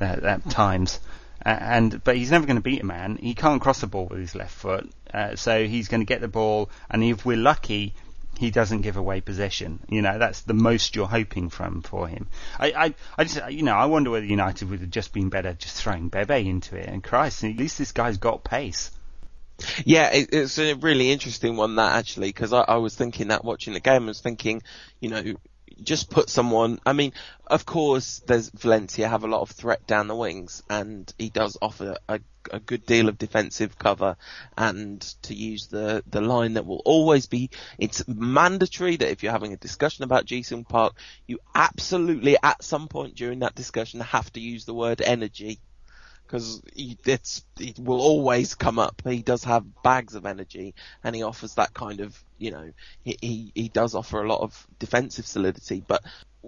[0.00, 1.00] uh, at times.
[1.44, 3.16] Uh, and but he's never going to beat a man.
[3.16, 6.20] He can't cross the ball with his left foot, uh, so he's going to get
[6.20, 6.70] the ball.
[6.90, 7.94] And if we're lucky,
[8.38, 9.80] he doesn't give away possession.
[9.88, 12.26] You know, that's the most you're hoping from for him.
[12.58, 15.54] I, I, I just, you know, I wonder whether United would have just been better
[15.54, 16.88] just throwing Bebe into it.
[16.88, 18.90] And Christ, at least this guy's got pace.
[19.84, 23.44] Yeah, it, it's a really interesting one that actually, because I, I was thinking that
[23.44, 24.62] watching the game, I was thinking,
[25.00, 25.22] you know,
[25.82, 26.78] just put someone.
[26.86, 27.12] I mean,
[27.46, 31.56] of course, there's Valencia have a lot of threat down the wings, and he does
[31.60, 34.16] offer a, a good deal of defensive cover.
[34.56, 39.32] And to use the the line that will always be, it's mandatory that if you're
[39.32, 40.94] having a discussion about Ji-sung Park,
[41.26, 45.60] you absolutely at some point during that discussion have to use the word energy
[46.26, 49.02] because it's it will always come up.
[49.04, 52.72] He does have bags of energy, and he offers that kind of you know
[53.04, 55.82] he he, he does offer a lot of defensive solidity.
[55.86, 56.02] But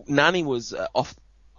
[0.06, 1.14] Nani was uh, off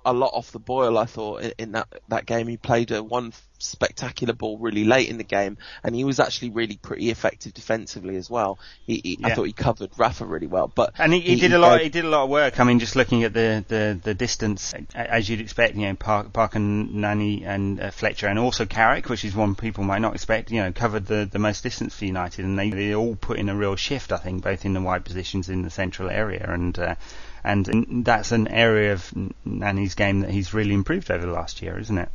[0.05, 0.97] a lot off the boil.
[0.97, 5.09] I thought in, in that that game he played a one spectacular ball really late
[5.09, 8.57] in the game, and he was actually really pretty effective defensively as well.
[8.85, 9.27] He, he, yeah.
[9.27, 11.81] I thought he covered Rafa really well, but and he, he, did a lot.
[11.81, 12.59] He did a lot of work.
[12.59, 16.33] I mean, just looking at the, the, the distance, as you'd expect, you know, Park,
[16.33, 20.15] Park and Nani and uh, Fletcher, and also Carrick, which is one people might not
[20.15, 20.51] expect.
[20.51, 23.49] You know, covered the, the most distance for United, and they they all put in
[23.49, 24.11] a real shift.
[24.11, 26.95] I think both in the wide positions in the central area, and uh,
[27.43, 29.13] and that's an area of
[29.45, 32.09] Nani's game that he's really improved over the last year, isn't it?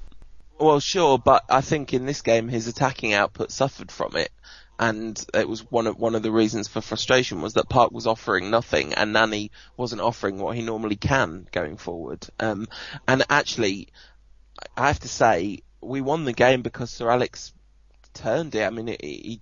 [0.59, 4.31] Well, sure, but I think in this game his attacking output suffered from it,
[4.79, 8.07] and it was one of one of the reasons for frustration was that Park was
[8.07, 12.27] offering nothing and Nani wasn't offering what he normally can going forward.
[12.41, 12.69] Um,
[13.07, 13.89] and actually,
[14.77, 17.53] I have to say we won the game because Sir Alex
[18.15, 18.65] turned it.
[18.65, 19.41] I mean, it, it,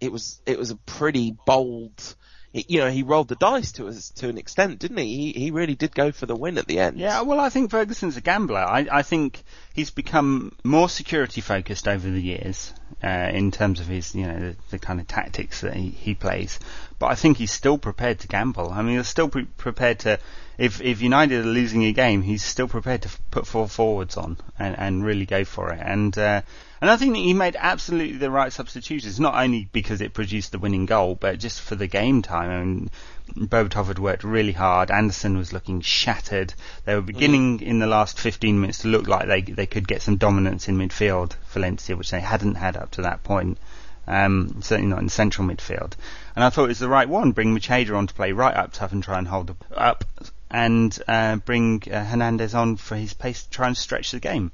[0.00, 2.16] it was it was a pretty bold
[2.52, 5.32] you know, he rolled the dice to us to an extent, didn't he?
[5.32, 6.98] He he really did go for the win at the end.
[6.98, 8.60] Yeah, well, I think Ferguson's a gambler.
[8.60, 9.42] I, I think
[9.74, 12.72] he's become more security focused over the years
[13.04, 16.14] uh, in terms of his, you know, the, the kind of tactics that he, he
[16.14, 16.58] plays.
[16.98, 18.70] But I think he's still prepared to gamble.
[18.70, 20.18] I mean, he's still pre- prepared to,
[20.56, 24.16] if if United are losing a game, he's still prepared to f- put four forwards
[24.16, 25.80] on and, and really go for it.
[25.82, 26.42] And uh,
[26.80, 30.52] and I think that he made absolutely the right substitutions, not only because it produced
[30.52, 32.50] the winning goal, but just for the game time.
[32.50, 32.90] I mean,
[33.88, 34.90] had worked really hard.
[34.90, 36.54] Anderson was looking shattered.
[36.84, 37.62] They were beginning mm.
[37.62, 40.78] in the last 15 minutes to look like they they could get some dominance in
[40.78, 43.58] midfield, Valencia, which they hadn't had up to that point.
[44.06, 45.92] Um, certainly not in central midfield.
[46.34, 47.32] And I thought it was the right one.
[47.32, 50.04] Bring Macheda on to play right up top and try and hold up,
[50.50, 54.52] and uh, bring uh, Hernandez on for his pace to try and stretch the game.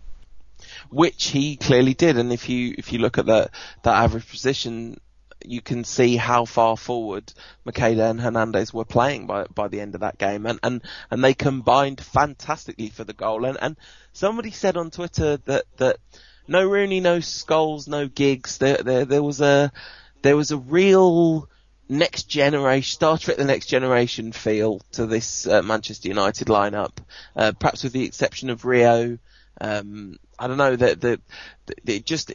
[0.90, 3.50] Which he clearly did, and if you if you look at the
[3.82, 5.00] that average position,
[5.44, 7.32] you can see how far forward
[7.66, 11.22] Macheda and Hernandez were playing by by the end of that game, and and, and
[11.22, 13.44] they combined fantastically for the goal.
[13.44, 13.76] And and
[14.12, 15.98] somebody said on Twitter that that
[16.46, 18.58] no Rooney, no Scholes, no Giggs.
[18.58, 19.72] There, there, there was a,
[20.22, 21.48] there was a real
[21.88, 26.98] next generation, Star Trek: The Next Generation feel to this uh, Manchester United lineup.
[27.34, 29.18] Uh, perhaps with the exception of Rio.
[29.60, 31.20] Um, I don't know that the,
[31.84, 32.32] the, just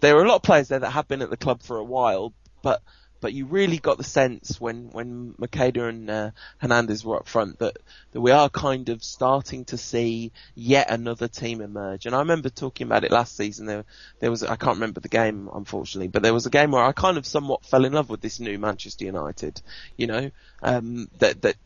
[0.00, 1.84] there are a lot of players there that have been at the club for a
[1.84, 2.82] while, but
[3.22, 7.60] but you really got the sense when when Macheda and uh, Hernandez were up front
[7.60, 7.78] that
[8.10, 12.04] that we are kind of starting to see yet another team emerge.
[12.04, 13.66] And I remember talking about it last season.
[13.66, 13.84] There
[14.18, 16.90] there was I can't remember the game unfortunately, but there was a game where I
[16.92, 19.62] kind of somewhat fell in love with this new Manchester United.
[19.96, 20.30] You know
[20.62, 21.56] um, that that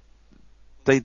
[0.85, 1.05] they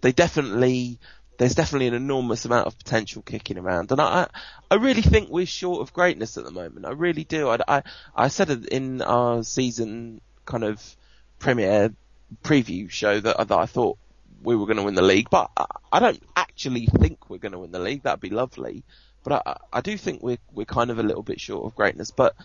[0.00, 0.98] they definitely
[1.36, 4.28] there's definitely an enormous amount of potential kicking around, and I,
[4.70, 6.86] I really think we're short of greatness at the moment.
[6.86, 7.48] I really do.
[7.48, 7.82] I, I,
[8.14, 10.96] I said in our season kind of
[11.38, 11.94] premiere
[12.42, 13.98] preview show that, that I thought
[14.42, 17.52] we were going to win the league, but I, I don't actually think we're going
[17.52, 18.02] to win the league.
[18.02, 18.84] That'd be lovely,
[19.24, 22.10] but I, I do think we're we're kind of a little bit short of greatness.
[22.10, 22.36] But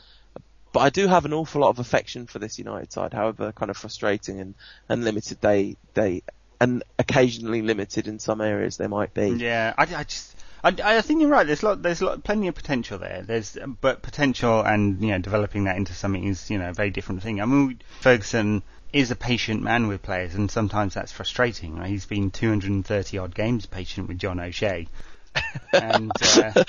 [0.72, 3.70] but I do have an awful lot of affection for this United side, however kind
[3.70, 4.56] of frustrating and,
[4.88, 6.24] and limited they they
[6.60, 9.30] and occasionally limited in some areas they might be.
[9.30, 10.36] Yeah, I, I just.
[10.62, 11.48] I, I think you're right.
[11.48, 13.24] There's lot, there's lot, plenty of potential there.
[13.26, 16.90] There's, but potential and you know developing that into something is you know a very
[16.90, 17.42] different thing.
[17.42, 21.78] I mean, Ferguson is a patient man with players, and sometimes that's frustrating.
[21.78, 21.90] Right?
[21.90, 24.88] He's been 230 odd games patient with John O'Shea.
[25.74, 26.64] and, uh...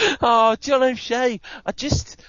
[0.20, 1.40] oh, John O'Shea!
[1.64, 2.20] I just,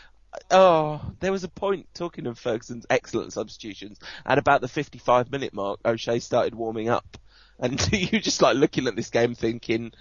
[0.51, 3.99] Oh, there was a point talking of Ferguson's excellent substitutions.
[4.25, 7.17] At about the 55 minute mark, O'Shea started warming up.
[7.59, 9.91] And you just like looking at this game thinking,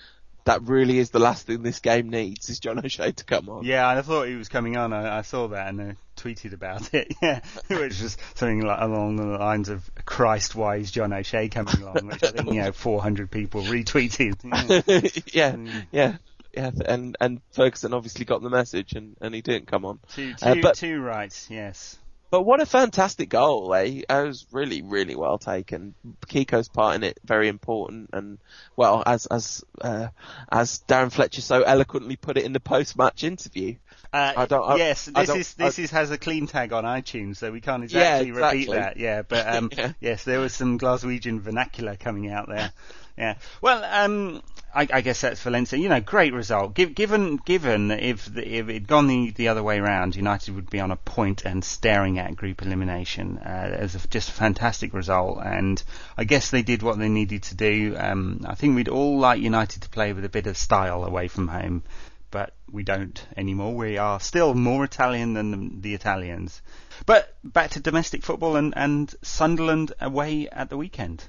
[0.46, 3.64] that really is the last thing this game needs is John O'Shea to come on.
[3.64, 4.92] Yeah, I thought he was coming on.
[4.92, 7.12] I, I saw that and I tweeted about it.
[7.20, 11.83] Yeah, which was something like along the lines of Christ, why is John O'Shea coming
[11.83, 12.07] along?
[12.07, 14.37] Which I think you know 400 people retweeted.
[14.42, 15.35] Mm.
[15.35, 15.87] Yeah, mm.
[15.90, 16.16] yeah.
[16.56, 20.00] Yeah and and Ferguson obviously got the message, and, and he didn't come on.
[20.14, 21.98] Two, uh, two, uh, but, two rights, yes.
[22.28, 24.02] But what a fantastic goal, eh?
[24.08, 25.94] It was really, really well taken.
[26.26, 28.38] Kiko's part in it very important, and
[28.74, 30.08] well, as as uh,
[30.50, 33.76] as Darren Fletcher so eloquently put it in the post-match interview.
[34.12, 37.36] Uh, I don't, I, yes, this is this is has a clean tag on iTunes,
[37.36, 38.58] so we can't exactly, yeah, exactly.
[38.60, 38.96] repeat that.
[38.96, 39.92] Yeah, but um, yeah.
[40.00, 42.72] yes, there was some Glaswegian vernacular coming out there.
[43.16, 43.37] Yeah.
[43.62, 44.42] Well, um,
[44.74, 45.79] I, I, guess that's Valencia.
[45.79, 46.74] You know, great result.
[46.74, 50.81] given given if the, if it'd gone the, the other way around, United would be
[50.81, 53.38] on a point and staring at group elimination.
[53.38, 55.83] Uh, as a, just a fantastic result, and
[56.18, 57.96] I guess they did what they needed to do.
[57.96, 61.29] Um, I think we'd all like United to play with a bit of style away
[61.29, 61.85] from home,
[62.31, 63.74] but we don't anymore.
[63.74, 66.61] We are still more Italian than the, the Italians.
[67.07, 71.24] But back to domestic football and, and Sunderland away at the weekend.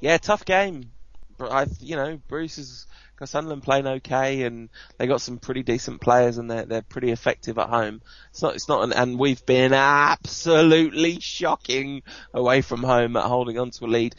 [0.00, 0.90] Yeah, tough game.
[1.50, 6.38] I, you know, Bruce got Sunderland playing okay, and they got some pretty decent players,
[6.38, 8.02] and they're they're pretty effective at home.
[8.30, 12.02] It's not, it's not, an, and we've been absolutely shocking
[12.34, 14.14] away from home at holding on to a lead.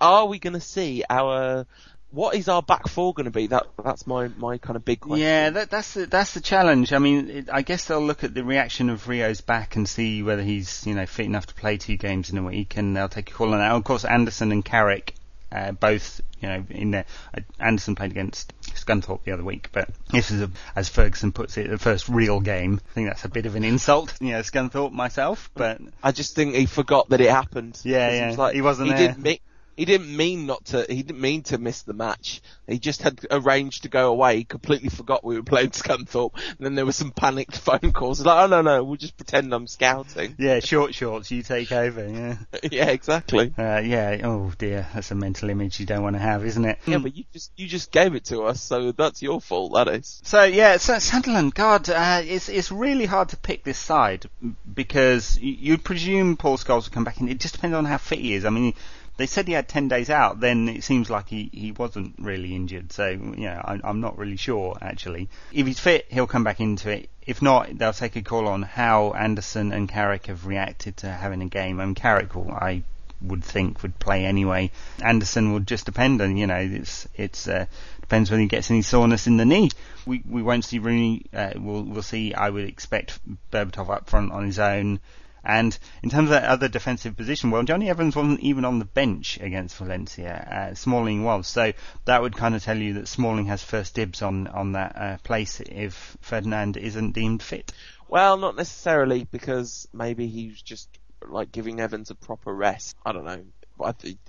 [0.00, 1.66] Are we going to see our
[2.12, 3.46] what is our back four going to be?
[3.48, 5.24] That that's my my kind of big question.
[5.24, 6.92] Yeah, that, that's the, that's the challenge.
[6.92, 10.22] I mean, it, I guess they'll look at the reaction of Rio's back and see
[10.22, 13.08] whether he's you know fit enough to play two games in a week, and they'll
[13.08, 13.72] take a call on that.
[13.72, 15.14] Of course, Anderson and Carrick
[15.52, 17.04] uh, both, you know, in there.
[17.36, 21.56] Uh, Anderson played against Scunthorpe the other week, but this is, a, as Ferguson puts
[21.56, 22.80] it, the first real game.
[22.90, 26.34] I think that's a bit of an insult, you know, Scunthorpe myself, but I just
[26.34, 27.78] think he forgot that it happened.
[27.82, 28.36] Yeah, yeah.
[28.36, 29.12] Like, he wasn't he there.
[29.14, 29.40] Did
[29.80, 30.84] he didn't mean not to.
[30.86, 32.42] He didn't mean to miss the match.
[32.66, 34.36] He just had arranged to go away.
[34.36, 36.34] He completely forgot we were playing Scunthorpe.
[36.34, 38.20] And then there were some panicked phone calls.
[38.20, 40.34] Like, oh no, no, we'll just pretend I'm scouting.
[40.38, 42.06] Yeah, short shorts, you take over.
[42.06, 42.36] Yeah.
[42.70, 43.54] yeah, exactly.
[43.56, 44.20] Uh, yeah.
[44.22, 46.78] Oh dear, that's a mental image you don't want to have, isn't it?
[46.84, 49.72] Yeah, but you just you just gave it to us, so that's your fault.
[49.72, 50.20] That is.
[50.24, 51.54] So yeah, so Sunderland.
[51.54, 54.26] God, uh, it's it's really hard to pick this side
[54.74, 57.30] because you'd presume Paul Scholes would come back in.
[57.30, 58.44] It just depends on how fit he is.
[58.44, 58.74] I mean,
[59.20, 62.54] they said he had 10 days out, then it seems like he, he wasn't really
[62.54, 62.90] injured.
[62.90, 65.28] So, you know, I, I'm not really sure, actually.
[65.52, 67.10] If he's fit, he'll come back into it.
[67.26, 71.42] If not, they'll take a call on how Anderson and Carrick have reacted to having
[71.42, 71.80] a game.
[71.80, 72.82] I mean, Carrick, will, I
[73.20, 74.70] would think, would play anyway.
[75.02, 77.66] Anderson will just depend on, you know, it's, it's, uh,
[78.00, 79.68] depends when he gets any soreness in the knee.
[80.06, 83.20] We, we won't see Rooney, uh, we'll, we'll see, I would expect
[83.52, 84.98] Berbatov up front on his own.
[85.44, 88.84] And in terms of that other defensive position, well, Jonny Evans wasn't even on the
[88.84, 90.70] bench against Valencia.
[90.70, 91.72] Uh, Smalling was, so
[92.04, 95.16] that would kind of tell you that Smalling has first dibs on on that uh,
[95.22, 97.72] place if Ferdinand isn't deemed fit.
[98.08, 100.88] Well, not necessarily because maybe he's just
[101.26, 102.96] like giving Evans a proper rest.
[103.04, 103.44] I don't know.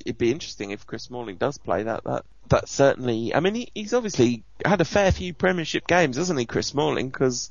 [0.06, 2.06] It'd be interesting if Chris Smalling does play that.
[2.06, 3.36] That that certainly.
[3.36, 7.10] I mean, he, he's obviously had a fair few Premiership games, hasn't he, Chris Smalling?
[7.10, 7.50] Because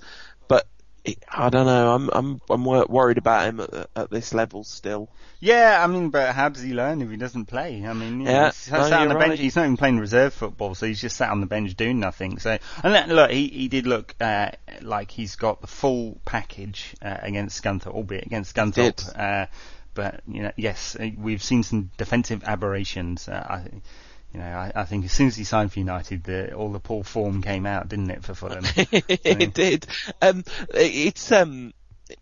[1.30, 1.94] I don't know.
[1.94, 5.08] I'm I'm I'm worried about him at, at, this level still.
[5.40, 7.84] Yeah, I mean, but how does he learn if he doesn't play?
[7.86, 9.28] I mean, yeah, he's sat on the right.
[9.28, 9.40] bench.
[9.40, 12.38] He's not even playing reserve football, so he's just sat on the bench doing nothing.
[12.38, 14.50] So, and look, he he did look uh,
[14.82, 19.18] like he's got the full package uh, against Scunthorpe, albeit against Scunthorpe.
[19.18, 19.46] Uh,
[19.94, 23.26] but you know, yes, we've seen some defensive aberrations.
[23.26, 23.80] Uh, I
[24.32, 26.78] you know, I, I, think as soon as he signed for United, the, all the
[26.78, 28.64] poor form came out, didn't it, for Fulham?
[28.76, 29.86] it did.
[30.22, 31.72] Um, it's um,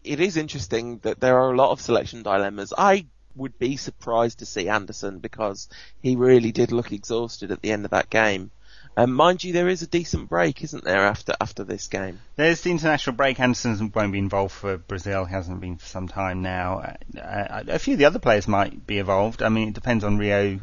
[0.05, 2.73] it is interesting that there are a lot of selection dilemmas.
[2.77, 5.69] I would be surprised to see Anderson because
[6.03, 8.51] he really did look exhausted at the end of that game.
[8.97, 12.19] Um, mind you, there is a decent break, isn't there, after after this game?
[12.35, 13.39] There's the international break.
[13.39, 15.25] Anderson won't be involved for Brazil.
[15.25, 16.97] He Hasn't been for some time now.
[17.17, 19.43] Uh, a few of the other players might be involved.
[19.43, 20.59] I mean, it depends on Rio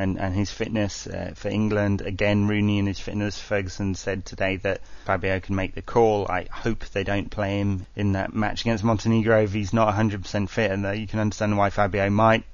[0.00, 2.00] and, and his fitness uh, for England.
[2.00, 3.38] Again, Rooney and his fitness.
[3.38, 6.26] Ferguson said today that Fabio can make the call.
[6.28, 10.48] I hope they don't play him in that match against Montenegro if he's not 100%
[10.48, 12.44] fit, and you can understand why Fabio might.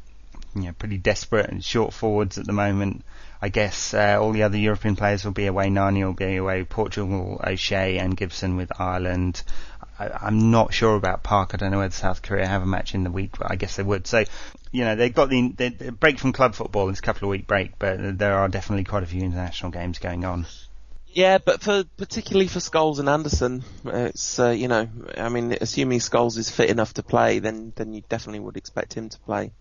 [0.55, 3.05] You know, pretty desperate and short forwards at the moment.
[3.41, 5.69] I guess uh, all the other European players will be away.
[5.69, 6.65] Nani will be away.
[6.65, 9.43] Portugal, O'Shea, and Gibson with Ireland.
[9.99, 11.51] I, am not sure about Park.
[11.55, 13.77] I don't know whether South Korea have a match in the week, but I guess
[13.77, 14.07] they would.
[14.07, 14.25] So,
[14.73, 16.89] you know, they've got the, the break from club football.
[16.89, 19.99] It's a couple of week break, but there are definitely quite a few international games
[19.99, 20.47] going on.
[21.09, 26.01] Yeah, but for particularly for Scholes and Anderson, it's uh, you know, I mean, assuming
[26.01, 29.53] Scholes is fit enough to play, then then you definitely would expect him to play.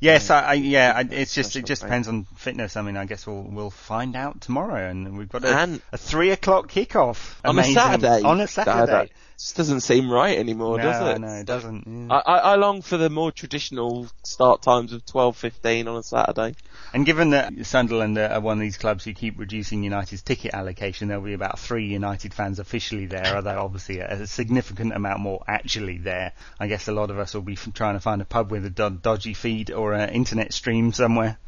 [0.00, 2.76] Yes, I, I yeah, I, it's just it just depends on fitness.
[2.76, 6.32] I mean, I guess we'll we'll find out tomorrow, and we've got a, a three
[6.32, 7.76] o'clock kickoff on Amazing.
[7.76, 8.22] a Saturday.
[8.22, 9.10] On a Saturday.
[9.40, 11.18] This doesn't seem right anymore, no, does it?
[11.18, 11.84] No, it doesn't.
[11.86, 12.14] Yeah.
[12.14, 16.54] I, I, long for the more traditional start times of twelve fifteen on a Saturday.
[16.92, 21.08] And given that Sunderland are one of these clubs who keep reducing United's ticket allocation,
[21.08, 25.96] there'll be about three United fans officially there, although obviously a, significant amount more actually
[25.96, 26.32] there.
[26.60, 28.90] I guess a lot of us will be trying to find a pub with a
[28.90, 31.38] dodgy feed or an internet stream somewhere.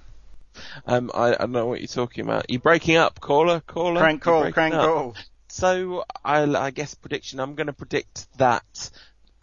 [0.87, 2.47] Um, I, I don't know what you're talking about.
[2.49, 4.01] You're breaking up, caller, caller.
[4.01, 4.87] Crank call, crank up.
[4.87, 5.17] call.
[5.53, 7.39] So I, I guess prediction.
[7.39, 8.91] I'm going to predict that.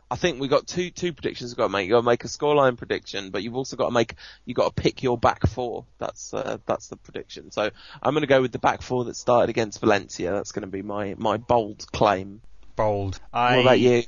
[0.10, 1.52] I think we got two two predictions.
[1.52, 1.86] We've got to make.
[1.86, 4.16] You got to make a scoreline prediction, but you've also got to make.
[4.44, 5.86] You got to pick your back four.
[6.00, 7.52] That's uh, that's the prediction.
[7.52, 7.70] So
[8.02, 10.32] I'm going to go with the back four that started against Valencia.
[10.32, 12.42] That's going to be my my bold claim.
[12.76, 13.20] Bold.
[13.32, 14.04] I, what about you?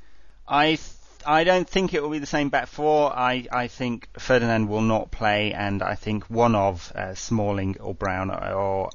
[0.48, 0.80] I.
[1.24, 3.16] I don't think it will be the same back four.
[3.16, 7.94] I, I think Ferdinand will not play, and I think one of uh, Smalling or
[7.94, 8.90] Brown or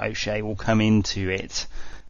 [0.00, 1.66] O'Shea will come into it.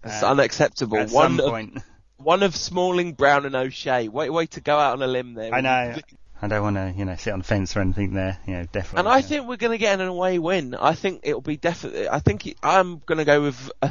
[0.09, 0.99] It's uh, unacceptable.
[0.99, 1.79] At one some of, point.
[2.19, 4.09] One of Smalling, Brown, and O'Shea.
[4.09, 5.55] Wait, wait to go out on a limb there.
[5.55, 5.95] I know.
[6.41, 8.39] I don't want to, you know, sit on the fence or anything there.
[8.47, 8.99] You know, definitely.
[8.99, 10.75] And I think we're going to get an away win.
[10.75, 12.09] I think it'll be definitely.
[12.09, 13.89] I think I'm going to go with a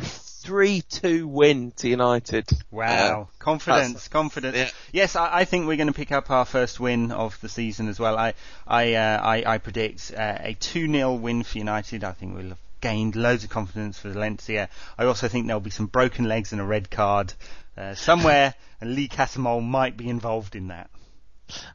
[0.48, 2.50] three-two win to United.
[2.72, 4.56] Wow, uh, confidence, confidence.
[4.56, 4.70] Yeah.
[4.94, 7.90] Yes, I, I, think we're going to pick up our first win of the season
[7.90, 8.18] as well.
[8.18, 8.34] I,
[8.66, 12.06] I, uh, I, I, predict uh, a two-nil win for United.
[12.06, 14.70] I think we'll have gained loads of confidence for Valencia.
[14.98, 17.34] I also think there'll be some broken legs and a red card
[17.78, 20.90] uh, somewhere, and Lee Cattermole might be involved in that.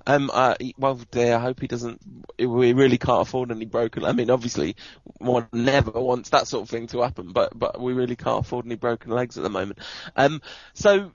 [0.07, 2.01] Um, uh, well, I hope he doesn't.
[2.39, 4.05] We really can't afford any broken.
[4.05, 4.77] I mean, obviously,
[5.19, 8.67] one never wants that sort of thing to happen, but but we really can't afford
[8.67, 9.79] any broken legs at the moment.
[10.15, 10.43] Um,
[10.75, 11.13] so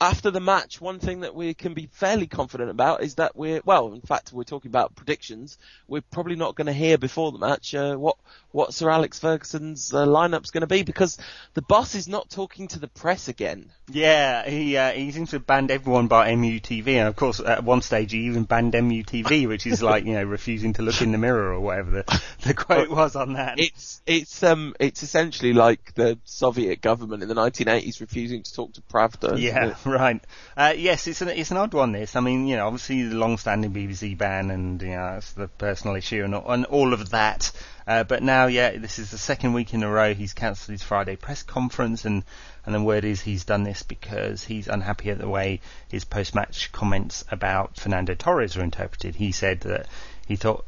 [0.00, 3.60] after the match, one thing that we can be fairly confident about is that we're,
[3.64, 5.58] well, in fact, we're talking about predictions.
[5.88, 8.16] We're probably not going to hear before the match uh, what
[8.50, 11.18] what Sir Alex Ferguson's uh, lineup's going to be because
[11.54, 13.72] the boss is not talking to the press again.
[13.90, 17.64] Yeah, he uh, he seems to have banned everyone but MUTV, and of course, at
[17.64, 21.12] one stage he even banned MUTV, which is like you know refusing to look in
[21.12, 23.58] the mirror or whatever the, the quote was on that.
[23.58, 28.72] It's it's um it's essentially like the Soviet government in the 1980s refusing to talk
[28.74, 29.40] to Pravda.
[29.40, 30.22] Yeah, right.
[30.56, 31.92] Uh, yes, it's an it's an odd one.
[31.92, 35.48] This, I mean, you know, obviously the long-standing BBC ban and you know it's the
[35.48, 37.50] personal issue and and all of that.
[37.88, 40.82] Uh, but now, yeah, this is the second week in a row he's cancelled his
[40.82, 42.22] Friday press conference, and
[42.66, 46.70] and the word is he's done this because he's unhappy at the way his post-match
[46.70, 49.14] comments about Fernando Torres were interpreted.
[49.14, 49.86] He said that
[50.26, 50.66] he thought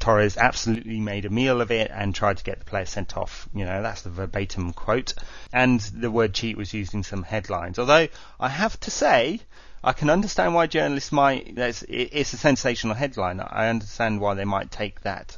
[0.00, 3.50] Torres absolutely made a meal of it and tried to get the player sent off.
[3.54, 5.12] You know, that's the verbatim quote.
[5.52, 7.78] And the word cheat was used in some headlines.
[7.78, 8.08] Although
[8.40, 9.42] I have to say,
[9.84, 11.52] I can understand why journalists might.
[11.58, 13.40] It's a sensational headline.
[13.40, 15.36] I understand why they might take that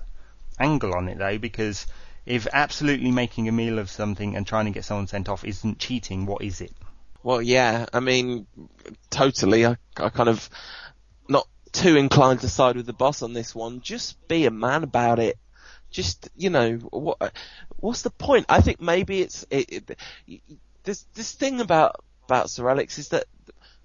[0.59, 1.87] angle on it though, because
[2.27, 5.79] if absolutely making a meal of something and trying to get someone sent off isn't
[5.79, 6.73] cheating, what is it?
[7.23, 8.47] Well, yeah, I mean,
[9.11, 9.67] totally.
[9.67, 10.49] I, I kind of
[11.29, 13.81] not too inclined to side with the boss on this one.
[13.81, 15.39] Just be a man about it.
[15.91, 17.33] Just you know what?
[17.77, 18.47] What's the point?
[18.49, 19.99] I think maybe it's it, it,
[20.83, 23.25] this this thing about about Sir Alex is that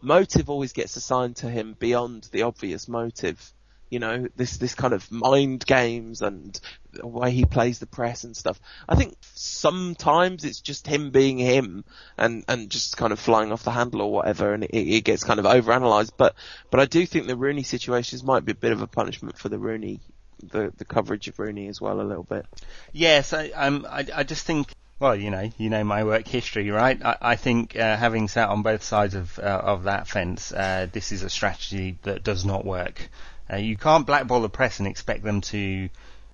[0.02, 3.54] motive always gets assigned to him beyond the obvious motive
[3.90, 6.60] you know, this, this kind of mind games and
[6.92, 8.60] the way he plays the press and stuff.
[8.88, 11.84] I think sometimes it's just him being him
[12.18, 15.24] and, and just kind of flying off the handle or whatever and it, it gets
[15.24, 16.12] kind of overanalyzed.
[16.18, 16.36] But,
[16.70, 19.50] but I do think the Rooney situations might be a bit of a punishment for
[19.50, 20.00] the Rooney,
[20.44, 22.46] the, the coverage of Rooney as well a little bit.
[22.94, 26.70] Yes, I, um, I, I just think well, you know, you know my work history,
[26.70, 27.00] right?
[27.04, 30.88] I, I think uh, having sat on both sides of uh, of that fence, uh,
[30.92, 33.10] this is a strategy that does not work.
[33.52, 35.90] Uh, you can't blackball the press and expect them to.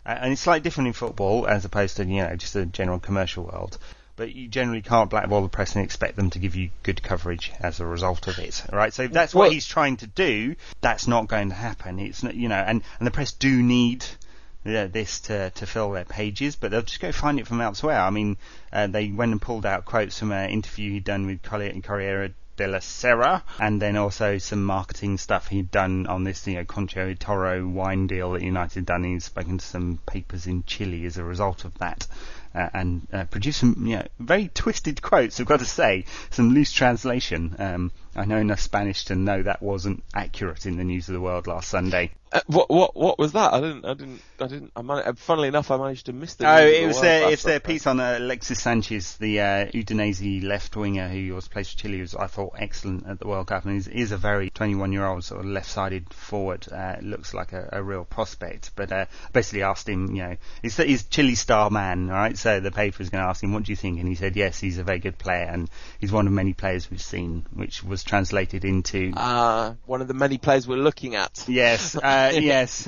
[0.05, 2.99] Uh, and it's slightly different in football as opposed to you know just the general
[2.99, 3.77] commercial world.
[4.17, 7.51] But you generally can't blackball the press and expect them to give you good coverage
[7.59, 8.93] as a result of it, right?
[8.93, 11.99] So if that's what he's trying to do, that's not going to happen.
[11.99, 14.05] It's not, you know, and, and the press do need
[14.65, 17.99] uh, this to, to fill their pages, but they'll just go find it from elsewhere.
[17.99, 18.37] I mean,
[18.71, 21.83] uh, they went and pulled out quotes from an interview he'd done with Collier and
[21.83, 26.55] Corriere de la Sera, and then also some marketing stuff he'd done on this, you
[26.55, 29.03] know, Concha Toro wine deal that United done.
[29.03, 32.07] He'd spoken to some papers in Chile as a result of that
[32.55, 35.39] uh, and uh, produce some you know, very twisted quotes.
[35.39, 37.55] I've got to say, some loose translation.
[37.59, 41.21] Um, I know enough Spanish to know that wasn't accurate in the news of the
[41.21, 42.11] world last Sunday.
[42.31, 43.53] Uh, what what what was that?
[43.53, 44.71] I didn't I didn't I didn't.
[44.75, 46.49] I managed, uh, funnily enough, I managed to miss the.
[46.49, 50.75] Oh, it was their it's their piece on uh, Alexis Sanchez, the uh, Udinese left
[50.75, 52.01] winger who was placed for Chile.
[52.01, 55.05] Was I thought excellent at the World Cup and is, is a very 21 year
[55.05, 56.65] old sort of left sided forward.
[56.71, 58.71] Uh, looks like a, a real prospect.
[58.75, 62.37] But uh, basically asked him, you know, he's he's Chile star man, right?
[62.37, 63.99] So the paper is going to ask him, what do you think?
[63.99, 66.89] And he said, yes, he's a very good player and he's one of many players
[66.89, 69.11] we've seen, which was translated into.
[69.15, 71.43] Uh, one of the many players we're looking at.
[71.47, 72.87] Yes, uh, yes.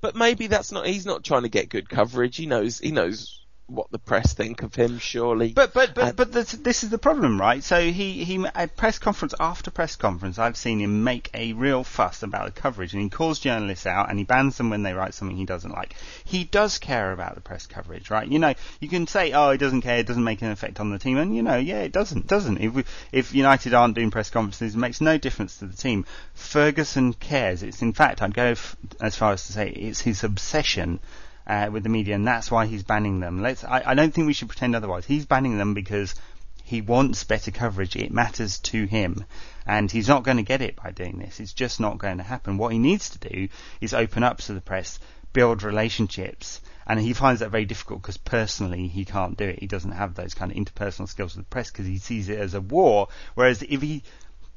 [0.00, 2.36] but maybe that's not, he's not trying to get good coverage.
[2.36, 5.52] He knows, he knows what the press think of him, surely.
[5.52, 7.62] But but but uh, but this, this, is the problem, right?
[7.62, 11.84] So he he at press conference after press conference, I've seen him make a real
[11.84, 14.94] fuss about the coverage, and he calls journalists out and he bans them when they
[14.94, 15.94] write something he doesn't like.
[16.24, 18.26] He does care about the press coverage, right?
[18.26, 20.90] You know, you can say, oh, he doesn't care, it doesn't make an effect on
[20.90, 22.58] the team, and you know, yeah, it doesn't, doesn't.
[22.58, 26.06] If we, if United aren't doing press conferences, it makes no difference to the team.
[26.32, 27.62] Ferguson cares.
[27.62, 31.00] It's in fact, I'd go f- as far as to say it's his obsession
[31.48, 33.42] uh, with the media, and that's why he's banning them.
[33.42, 33.64] Let's.
[33.64, 35.06] I, I don't think we should pretend otherwise.
[35.06, 36.14] He's banning them because
[36.62, 37.96] he wants better coverage.
[37.96, 39.24] It matters to him,
[39.66, 41.40] and he's not going to get it by doing this.
[41.40, 42.58] It's just not going to happen.
[42.58, 43.48] What he needs to do
[43.80, 44.98] is open up to the press,
[45.32, 49.60] build relationships, and he finds that very difficult because personally he can't do it.
[49.60, 52.38] He doesn't have those kind of interpersonal skills with the press because he sees it
[52.38, 53.08] as a war.
[53.34, 54.02] Whereas if he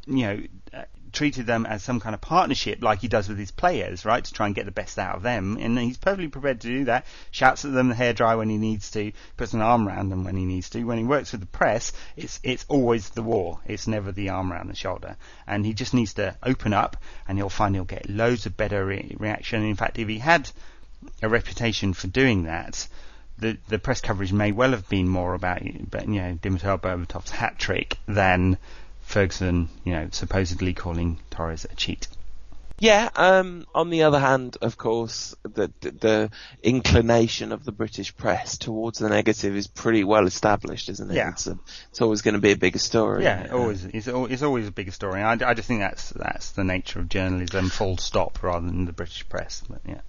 [0.06, 0.42] you know,
[0.74, 4.24] uh, treated them as some kind of partnership like he does with his players, right,
[4.24, 5.58] to try and get the best out of them.
[5.60, 7.06] And he's perfectly prepared to do that.
[7.32, 10.24] Shouts at them the hair dry when he needs to, puts an arm around them
[10.24, 10.84] when he needs to.
[10.84, 13.60] When he works with the press, it's it's always the war.
[13.66, 15.18] It's never the arm around the shoulder.
[15.46, 16.98] And he just needs to open up,
[17.28, 19.64] and he'll find he'll get loads of better re- reaction.
[19.64, 20.50] In fact, if he had
[21.22, 22.88] a reputation for doing that,
[23.38, 27.58] the the press coverage may well have been more about you know Dimitar Berbatov's hat
[27.58, 28.58] trick than
[29.12, 32.08] Ferguson, you know, supposedly calling Torres a cheat.
[32.80, 33.10] Yeah.
[33.16, 36.32] Um, on the other hand, of course, the, the, the
[36.64, 41.14] inclination of the British press towards the negative is pretty well established, isn't it?
[41.14, 41.30] Yeah.
[41.30, 41.60] It's, a,
[41.92, 43.24] it's always going to be a bigger story.
[43.24, 45.22] Yeah, always it's, it's always a bigger story.
[45.22, 48.94] I, I just think that's that's the nature of journalism, full stop, rather than the
[48.94, 49.62] British press.
[49.70, 50.02] But yeah,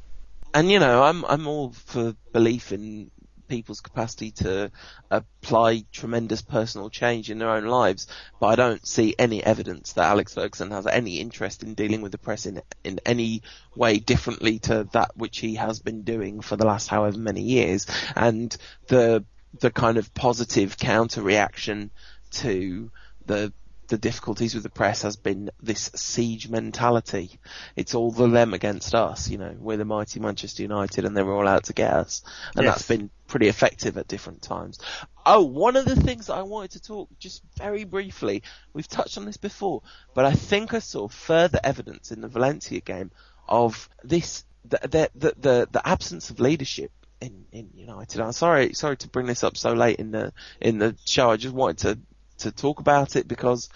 [0.54, 3.10] and you know, I'm I'm all for belief in
[3.52, 4.70] people's capacity to
[5.10, 8.06] apply tremendous personal change in their own lives,
[8.40, 12.12] but I don't see any evidence that Alex Ferguson has any interest in dealing with
[12.12, 13.42] the press in in any
[13.76, 17.86] way differently to that which he has been doing for the last however many years.
[18.16, 18.56] And
[18.88, 19.22] the
[19.60, 21.90] the kind of positive counter reaction
[22.30, 22.90] to
[23.26, 23.52] the
[23.88, 27.38] the difficulties with the press has been this siege mentality.
[27.76, 29.54] It's all the them against us, you know.
[29.58, 32.22] We're the mighty Manchester United and they're all out to get us.
[32.56, 32.74] And Yes.
[32.74, 34.78] that's been pretty effective at different times.
[35.26, 39.18] Oh, one of the things that I wanted to talk just very briefly, we've touched
[39.18, 39.82] on this before,
[40.14, 43.10] but I think I saw further evidence in the Valencia game
[43.48, 48.20] of this, the, the, the, the, the absence of leadership in, in United.
[48.20, 51.30] I'm sorry, sorry to bring this up so late in the, in the show.
[51.30, 51.98] I just wanted to,
[52.42, 53.68] to talk about it because,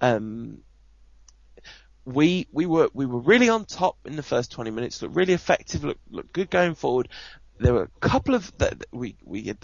[0.00, 0.58] um,
[2.04, 5.02] we we were we were really on top in the first 20 minutes.
[5.02, 5.84] Looked really effective.
[5.84, 7.08] Looked looked good going forward.
[7.58, 9.58] There were a couple of that we we had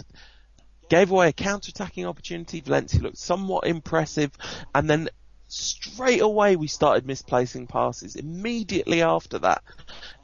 [0.89, 2.61] gave away a counter-attacking opportunity.
[2.61, 4.31] Valencia looked somewhat impressive,
[4.75, 5.09] and then
[5.47, 9.61] straight away we started misplacing passes immediately after that.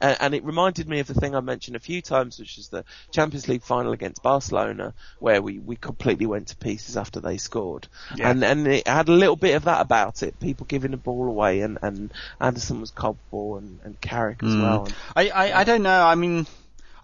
[0.00, 2.68] And, and it reminded me of the thing I mentioned a few times, which is
[2.68, 7.36] the Champions League final against Barcelona, where we, we completely went to pieces after they
[7.36, 7.86] scored.
[8.16, 8.30] Yeah.
[8.30, 10.38] And and it had a little bit of that about it.
[10.40, 14.62] People giving the ball away, and, and Anderson was culpable, and, and Carrick as Mm.
[14.62, 14.84] well.
[14.86, 16.04] And, I, I I don't know.
[16.04, 16.46] I mean,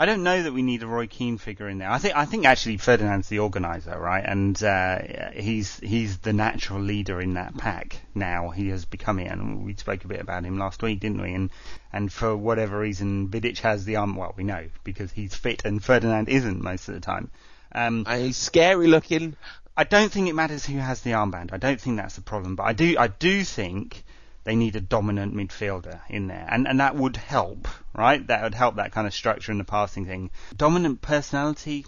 [0.00, 1.90] I don't know that we need a Roy Keane figure in there.
[1.90, 4.24] I think I think actually Ferdinand's the organizer, right?
[4.24, 4.98] And uh,
[5.34, 8.50] he's he's the natural leader in that pack now.
[8.50, 11.34] He has become it, and we spoke a bit about him last week, didn't we?
[11.34, 11.50] And
[11.92, 14.14] and for whatever reason, Vidic has the arm.
[14.14, 17.30] Well, we know because he's fit, and Ferdinand isn't most of the time.
[17.72, 19.36] Um, and he's scary looking.
[19.76, 21.52] I don't think it matters who has the armband.
[21.52, 22.56] I don't think that's the problem.
[22.56, 24.04] But I do, I do think
[24.48, 28.26] they need a dominant midfielder in there, and and that would help, right?
[28.28, 30.30] That would help that kind of structure and the passing thing.
[30.56, 31.84] Dominant personality,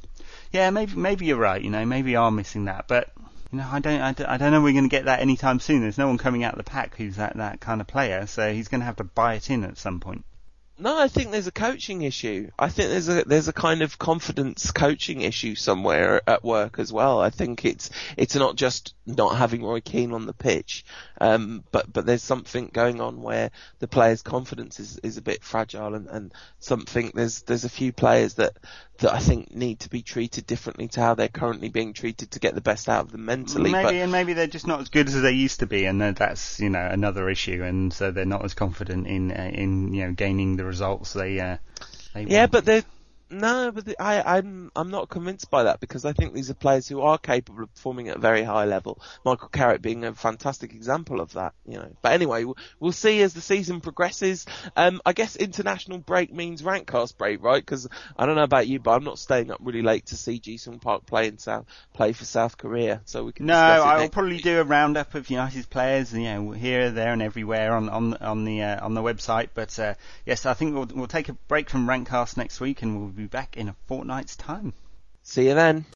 [0.52, 1.62] yeah, maybe maybe you're right.
[1.62, 3.10] You know, maybe are missing that, but.
[3.52, 5.58] You know, I don't, I don't, I don't know we're going to get that anytime
[5.58, 5.80] soon.
[5.80, 8.52] There's no one coming out of the pack who's that, that kind of player, so
[8.52, 10.24] he's going to have to buy it in at some point.
[10.80, 12.50] No, I think there's a coaching issue.
[12.58, 16.90] I think there's a there's a kind of confidence coaching issue somewhere at work as
[16.90, 17.20] well.
[17.20, 20.86] I think it's it's not just not having Roy Keane on the pitch,
[21.20, 23.50] um, but but there's something going on where
[23.80, 27.92] the players' confidence is, is a bit fragile, and, and something there's there's a few
[27.92, 28.56] players that
[29.00, 32.38] that I think need to be treated differently to how they're currently being treated to
[32.38, 33.70] get the best out of them mentally.
[33.72, 36.00] Maybe, but and maybe they're just not as good as they used to be, and
[36.00, 40.06] that's you know another issue, and so they're not as confident in uh, in you
[40.06, 41.40] know gaining the results they.
[41.40, 41.56] Uh,
[42.14, 42.52] they Yeah, want.
[42.52, 42.82] but they
[43.30, 46.54] no, but the, I, I'm I'm not convinced by that because I think these are
[46.54, 49.00] players who are capable of performing at a very high level.
[49.24, 51.90] Michael Carrick being a fantastic example of that, you know.
[52.02, 54.46] But anyway, we'll, we'll see as the season progresses.
[54.76, 57.64] Um, I guess international break means rankcast break, right?
[57.64, 60.38] Because I don't know about you, but I'm not staying up really late to see
[60.38, 63.46] Ji Sung Park play in South play for South Korea, so we can.
[63.46, 64.44] No, I'll probably week.
[64.44, 68.44] do a roundup of United's players, you know, here, there, and everywhere on on on
[68.44, 69.50] the uh, on the website.
[69.54, 69.94] But uh,
[70.26, 73.26] yes, I think we'll we'll take a break from Rankcast next week, and we'll be
[73.26, 74.72] back in a fortnight's time.
[75.22, 75.84] See you then.